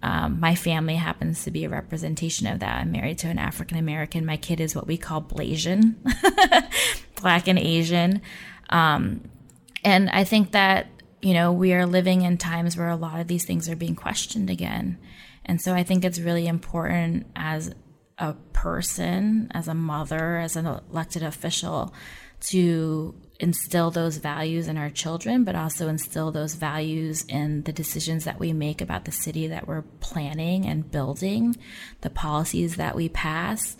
Um, 0.00 0.38
my 0.38 0.54
family 0.54 0.94
happens 0.94 1.42
to 1.44 1.50
be 1.50 1.64
a 1.64 1.68
representation 1.68 2.46
of 2.46 2.60
that. 2.60 2.78
I'm 2.78 2.92
married 2.92 3.18
to 3.18 3.28
an 3.28 3.40
African 3.40 3.76
American. 3.76 4.24
My 4.24 4.36
kid 4.36 4.60
is 4.60 4.76
what 4.76 4.86
we 4.86 4.98
call 4.98 5.20
Blasian, 5.20 5.96
Black 7.20 7.48
and 7.48 7.58
Asian. 7.58 8.22
Um, 8.70 9.28
and 9.82 10.08
I 10.10 10.22
think 10.22 10.52
that 10.52 10.86
you 11.24 11.32
know, 11.32 11.52
we 11.52 11.72
are 11.72 11.86
living 11.86 12.20
in 12.20 12.36
times 12.36 12.76
where 12.76 12.90
a 12.90 12.96
lot 12.96 13.18
of 13.18 13.28
these 13.28 13.46
things 13.46 13.66
are 13.70 13.76
being 13.76 13.96
questioned 13.96 14.50
again. 14.50 14.98
And 15.46 15.58
so 15.58 15.72
I 15.72 15.82
think 15.82 16.04
it's 16.04 16.20
really 16.20 16.46
important 16.46 17.26
as 17.34 17.74
a 18.18 18.34
person, 18.52 19.48
as 19.52 19.66
a 19.66 19.74
mother, 19.74 20.36
as 20.36 20.54
an 20.54 20.66
elected 20.66 21.22
official 21.22 21.94
to 22.48 23.14
instill 23.40 23.90
those 23.90 24.18
values 24.18 24.68
in 24.68 24.76
our 24.76 24.90
children, 24.90 25.44
but 25.44 25.56
also 25.56 25.88
instill 25.88 26.30
those 26.30 26.56
values 26.56 27.24
in 27.26 27.62
the 27.62 27.72
decisions 27.72 28.24
that 28.24 28.38
we 28.38 28.52
make 28.52 28.82
about 28.82 29.06
the 29.06 29.12
city 29.12 29.46
that 29.46 29.66
we're 29.66 29.82
planning 30.00 30.66
and 30.66 30.90
building, 30.90 31.56
the 32.02 32.10
policies 32.10 32.76
that 32.76 32.94
we 32.94 33.08
pass. 33.08 33.76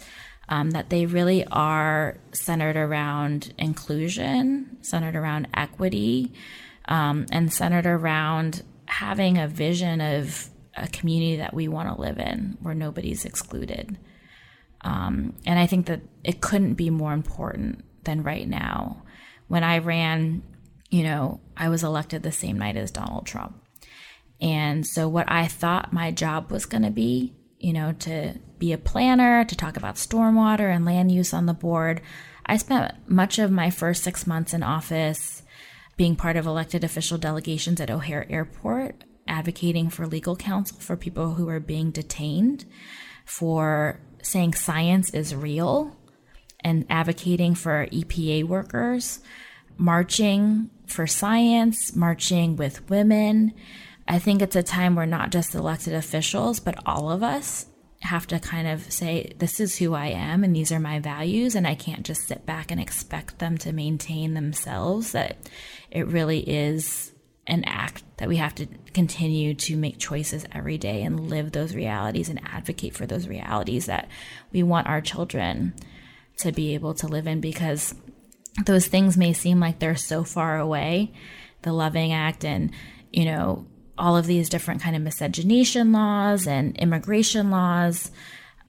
Um, 0.46 0.72
that 0.72 0.90
they 0.90 1.06
really 1.06 1.46
are 1.46 2.18
centered 2.32 2.76
around 2.76 3.54
inclusion, 3.56 4.76
centered 4.82 5.16
around 5.16 5.48
equity, 5.54 6.34
um, 6.86 7.26
and 7.30 7.52
centered 7.52 7.86
around 7.86 8.62
having 8.86 9.38
a 9.38 9.48
vision 9.48 10.00
of 10.00 10.48
a 10.76 10.88
community 10.88 11.36
that 11.36 11.54
we 11.54 11.68
want 11.68 11.88
to 11.88 12.00
live 12.00 12.18
in 12.18 12.56
where 12.60 12.74
nobody's 12.74 13.24
excluded. 13.24 13.96
Um, 14.82 15.34
and 15.46 15.58
I 15.58 15.66
think 15.66 15.86
that 15.86 16.02
it 16.22 16.40
couldn't 16.40 16.74
be 16.74 16.90
more 16.90 17.12
important 17.12 17.84
than 18.04 18.22
right 18.22 18.46
now. 18.46 19.02
When 19.48 19.64
I 19.64 19.78
ran, 19.78 20.42
you 20.90 21.02
know, 21.04 21.40
I 21.56 21.68
was 21.68 21.82
elected 21.82 22.22
the 22.22 22.32
same 22.32 22.58
night 22.58 22.76
as 22.76 22.90
Donald 22.90 23.26
Trump. 23.26 23.60
And 24.40 24.86
so, 24.86 25.08
what 25.08 25.30
I 25.30 25.46
thought 25.46 25.92
my 25.92 26.10
job 26.10 26.50
was 26.50 26.66
going 26.66 26.82
to 26.82 26.90
be, 26.90 27.34
you 27.58 27.72
know, 27.72 27.92
to 28.00 28.34
be 28.58 28.72
a 28.72 28.78
planner, 28.78 29.44
to 29.44 29.56
talk 29.56 29.76
about 29.76 29.94
stormwater 29.94 30.74
and 30.74 30.84
land 30.84 31.12
use 31.12 31.32
on 31.32 31.46
the 31.46 31.54
board, 31.54 32.02
I 32.44 32.56
spent 32.56 32.94
much 33.08 33.38
of 33.38 33.50
my 33.50 33.70
first 33.70 34.02
six 34.02 34.26
months 34.26 34.52
in 34.52 34.62
office 34.62 35.43
being 35.96 36.16
part 36.16 36.36
of 36.36 36.46
elected 36.46 36.84
official 36.84 37.18
delegations 37.18 37.80
at 37.80 37.90
O'Hare 37.90 38.26
Airport, 38.30 39.04
advocating 39.26 39.90
for 39.90 40.06
legal 40.06 40.36
counsel 40.36 40.78
for 40.80 40.96
people 40.96 41.34
who 41.34 41.48
are 41.48 41.60
being 41.60 41.90
detained, 41.90 42.64
for 43.24 44.00
saying 44.22 44.54
science 44.54 45.10
is 45.10 45.34
real, 45.34 45.96
and 46.60 46.86
advocating 46.90 47.54
for 47.54 47.86
EPA 47.92 48.44
workers, 48.44 49.20
marching 49.76 50.70
for 50.86 51.06
science, 51.06 51.94
marching 51.94 52.56
with 52.56 52.88
women. 52.88 53.52
I 54.08 54.18
think 54.18 54.42
it's 54.42 54.56
a 54.56 54.62
time 54.62 54.96
where 54.96 55.06
not 55.06 55.30
just 55.30 55.54
elected 55.54 55.94
officials, 55.94 56.60
but 56.60 56.78
all 56.86 57.10
of 57.10 57.22
us 57.22 57.66
have 58.04 58.26
to 58.28 58.38
kind 58.38 58.68
of 58.68 58.92
say, 58.92 59.32
this 59.38 59.60
is 59.60 59.78
who 59.78 59.94
I 59.94 60.08
am 60.08 60.44
and 60.44 60.54
these 60.54 60.70
are 60.70 60.80
my 60.80 61.00
values. 61.00 61.54
And 61.54 61.66
I 61.66 61.74
can't 61.74 62.04
just 62.04 62.26
sit 62.26 62.44
back 62.44 62.70
and 62.70 62.80
expect 62.80 63.38
them 63.38 63.58
to 63.58 63.72
maintain 63.72 64.34
themselves. 64.34 65.12
That 65.12 65.38
it 65.90 66.06
really 66.06 66.40
is 66.40 67.12
an 67.46 67.64
act 67.64 68.02
that 68.18 68.28
we 68.28 68.36
have 68.36 68.54
to 68.54 68.66
continue 68.92 69.54
to 69.54 69.76
make 69.76 69.98
choices 69.98 70.46
every 70.52 70.78
day 70.78 71.02
and 71.02 71.28
live 71.28 71.52
those 71.52 71.74
realities 71.74 72.28
and 72.28 72.40
advocate 72.46 72.94
for 72.94 73.06
those 73.06 73.28
realities 73.28 73.86
that 73.86 74.08
we 74.52 74.62
want 74.62 74.86
our 74.86 75.00
children 75.00 75.74
to 76.38 76.52
be 76.52 76.74
able 76.74 76.94
to 76.94 77.06
live 77.06 77.26
in 77.26 77.40
because 77.40 77.94
those 78.64 78.86
things 78.86 79.16
may 79.16 79.32
seem 79.32 79.60
like 79.60 79.78
they're 79.78 79.96
so 79.96 80.24
far 80.24 80.58
away 80.58 81.12
the 81.62 81.72
loving 81.72 82.12
act 82.12 82.44
and 82.44 82.70
you 83.12 83.24
know 83.24 83.66
all 83.96 84.16
of 84.16 84.26
these 84.26 84.48
different 84.48 84.82
kind 84.82 84.96
of 84.96 85.02
miscegenation 85.02 85.92
laws 85.92 86.46
and 86.46 86.76
immigration 86.76 87.50
laws 87.50 88.10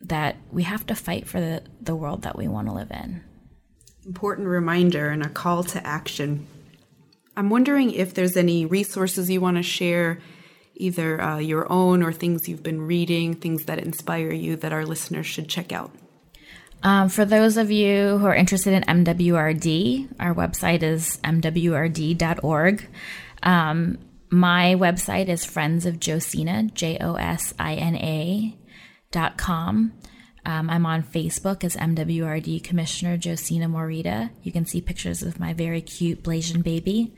that 0.01 0.38
we 0.51 0.63
have 0.63 0.86
to 0.88 0.95
fight 0.95 1.28
for 1.28 1.39
the, 1.39 1.63
the 1.82 1.95
world 1.95 2.23
that 2.23 2.38
we 2.38 2.47
want 2.47 2.67
to 2.67 2.73
live 2.73 2.91
in. 2.91 3.23
Important 4.05 4.47
reminder 4.47 5.09
and 5.09 5.26
a 5.26 5.30
call 5.30 5.63
to 5.63 5.86
action. 5.86 6.45
I'm 7.36 7.49
wondering 7.49 7.91
if 7.91 8.13
there's 8.13 8.38
any 8.38 8.65
resources 8.65 9.30
you 9.30 9.41
want 9.41 9.57
to 9.57 9.63
share, 9.63 10.19
either 10.76 11.19
uh, 11.21 11.38
your 11.39 11.71
own 11.71 12.03
or 12.03 12.13
things 12.13 12.47
you've 12.47 12.63
been 12.63 12.82
reading, 12.82 13.34
things 13.34 13.65
that 13.65 13.80
inspire 13.80 14.32
you 14.32 14.55
that 14.57 14.71
our 14.71 14.86
listeners 14.86 15.26
should 15.26 15.49
check 15.49 15.71
out. 15.71 15.91
Um, 16.84 17.09
for 17.09 17.26
those 17.26 17.57
of 17.57 17.71
you 17.71 18.19
who 18.19 18.28
are 18.28 18.36
interested 18.36 18.73
in 18.73 18.84
MWRD, 18.84 20.07
our 20.19 20.36
website 20.36 20.84
is 20.84 21.17
mwrd.org. 21.23 22.88
Um, 23.41 23.97
my 24.30 24.76
website 24.76 25.28
is 25.28 25.45
Friends 25.45 25.86
of 25.86 25.99
Josina, 25.99 26.63
J 26.73 26.97
O 26.99 27.15
S 27.15 27.53
I 27.59 27.76
N 27.76 27.95
A 27.95 28.57
dot 29.11 29.38
com. 29.38 29.93
Um, 30.45 30.69
I'm 30.69 30.86
on 30.86 31.01
Facebook 31.03 31.63
as 31.63 31.76
MWRD 31.76 32.63
Commissioner 32.63 33.17
Josina 33.17 33.67
Morita. 33.67 34.30
You 34.43 34.51
can 34.51 34.65
see 34.65 34.80
pictures 34.80 35.23
of 35.23 35.39
my 35.39 35.53
very 35.53 35.82
cute 35.82 36.21
Blasian 36.23 36.63
baby. 36.63 37.15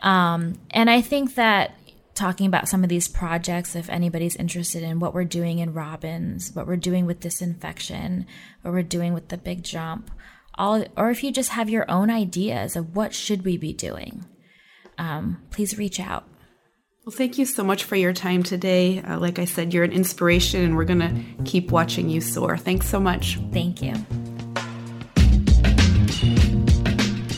Um, 0.00 0.54
and 0.70 0.88
I 0.88 1.00
think 1.00 1.34
that 1.34 1.76
talking 2.14 2.46
about 2.46 2.68
some 2.68 2.82
of 2.84 2.88
these 2.88 3.08
projects, 3.08 3.74
if 3.74 3.88
anybody's 3.88 4.36
interested 4.36 4.82
in 4.82 5.00
what 5.00 5.14
we're 5.14 5.24
doing 5.24 5.58
in 5.58 5.72
Robbins, 5.74 6.54
what 6.54 6.66
we're 6.66 6.76
doing 6.76 7.06
with 7.06 7.20
disinfection, 7.20 8.26
what 8.60 8.72
we're 8.72 8.82
doing 8.82 9.12
with 9.14 9.28
the 9.28 9.38
big 9.38 9.64
jump, 9.64 10.10
all, 10.56 10.84
or 10.96 11.10
if 11.10 11.24
you 11.24 11.32
just 11.32 11.50
have 11.50 11.70
your 11.70 11.90
own 11.90 12.10
ideas 12.10 12.76
of 12.76 12.94
what 12.94 13.14
should 13.14 13.44
we 13.44 13.56
be 13.56 13.72
doing, 13.72 14.24
um, 14.98 15.42
please 15.50 15.78
reach 15.78 15.98
out. 15.98 16.24
Well, 17.04 17.12
thank 17.12 17.36
you 17.36 17.46
so 17.46 17.64
much 17.64 17.82
for 17.82 17.96
your 17.96 18.12
time 18.12 18.44
today. 18.44 19.02
Uh, 19.02 19.18
like 19.18 19.40
I 19.40 19.44
said, 19.44 19.74
you're 19.74 19.82
an 19.82 19.90
inspiration, 19.90 20.62
and 20.62 20.76
we're 20.76 20.84
going 20.84 21.00
to 21.00 21.42
keep 21.44 21.72
watching 21.72 22.08
you 22.08 22.20
soar. 22.20 22.56
Thanks 22.56 22.88
so 22.88 23.00
much. 23.00 23.40
Thank 23.52 23.82
you. 23.82 23.94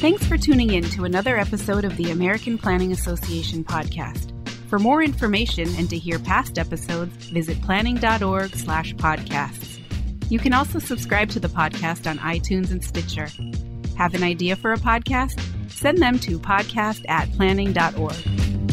Thanks 0.02 0.26
for 0.26 0.36
tuning 0.36 0.74
in 0.74 0.84
to 0.90 1.06
another 1.06 1.38
episode 1.38 1.86
of 1.86 1.96
the 1.96 2.10
American 2.10 2.58
Planning 2.58 2.92
Association 2.92 3.64
podcast. 3.64 4.32
For 4.68 4.78
more 4.78 5.02
information 5.02 5.74
and 5.76 5.88
to 5.88 5.96
hear 5.96 6.18
past 6.18 6.58
episodes, 6.58 7.14
visit 7.30 7.62
planning.org 7.62 8.54
slash 8.56 8.94
podcasts. 8.96 9.80
You 10.30 10.38
can 10.38 10.52
also 10.52 10.78
subscribe 10.78 11.30
to 11.30 11.40
the 11.40 11.48
podcast 11.48 12.06
on 12.06 12.18
iTunes 12.18 12.70
and 12.70 12.84
Stitcher. 12.84 13.28
Have 13.96 14.12
an 14.12 14.24
idea 14.24 14.56
for 14.56 14.74
a 14.74 14.78
podcast? 14.78 15.40
Send 15.70 16.02
them 16.02 16.18
to 16.18 16.38
podcast 16.38 17.08
at 17.08 17.32
planning.org. 17.32 18.63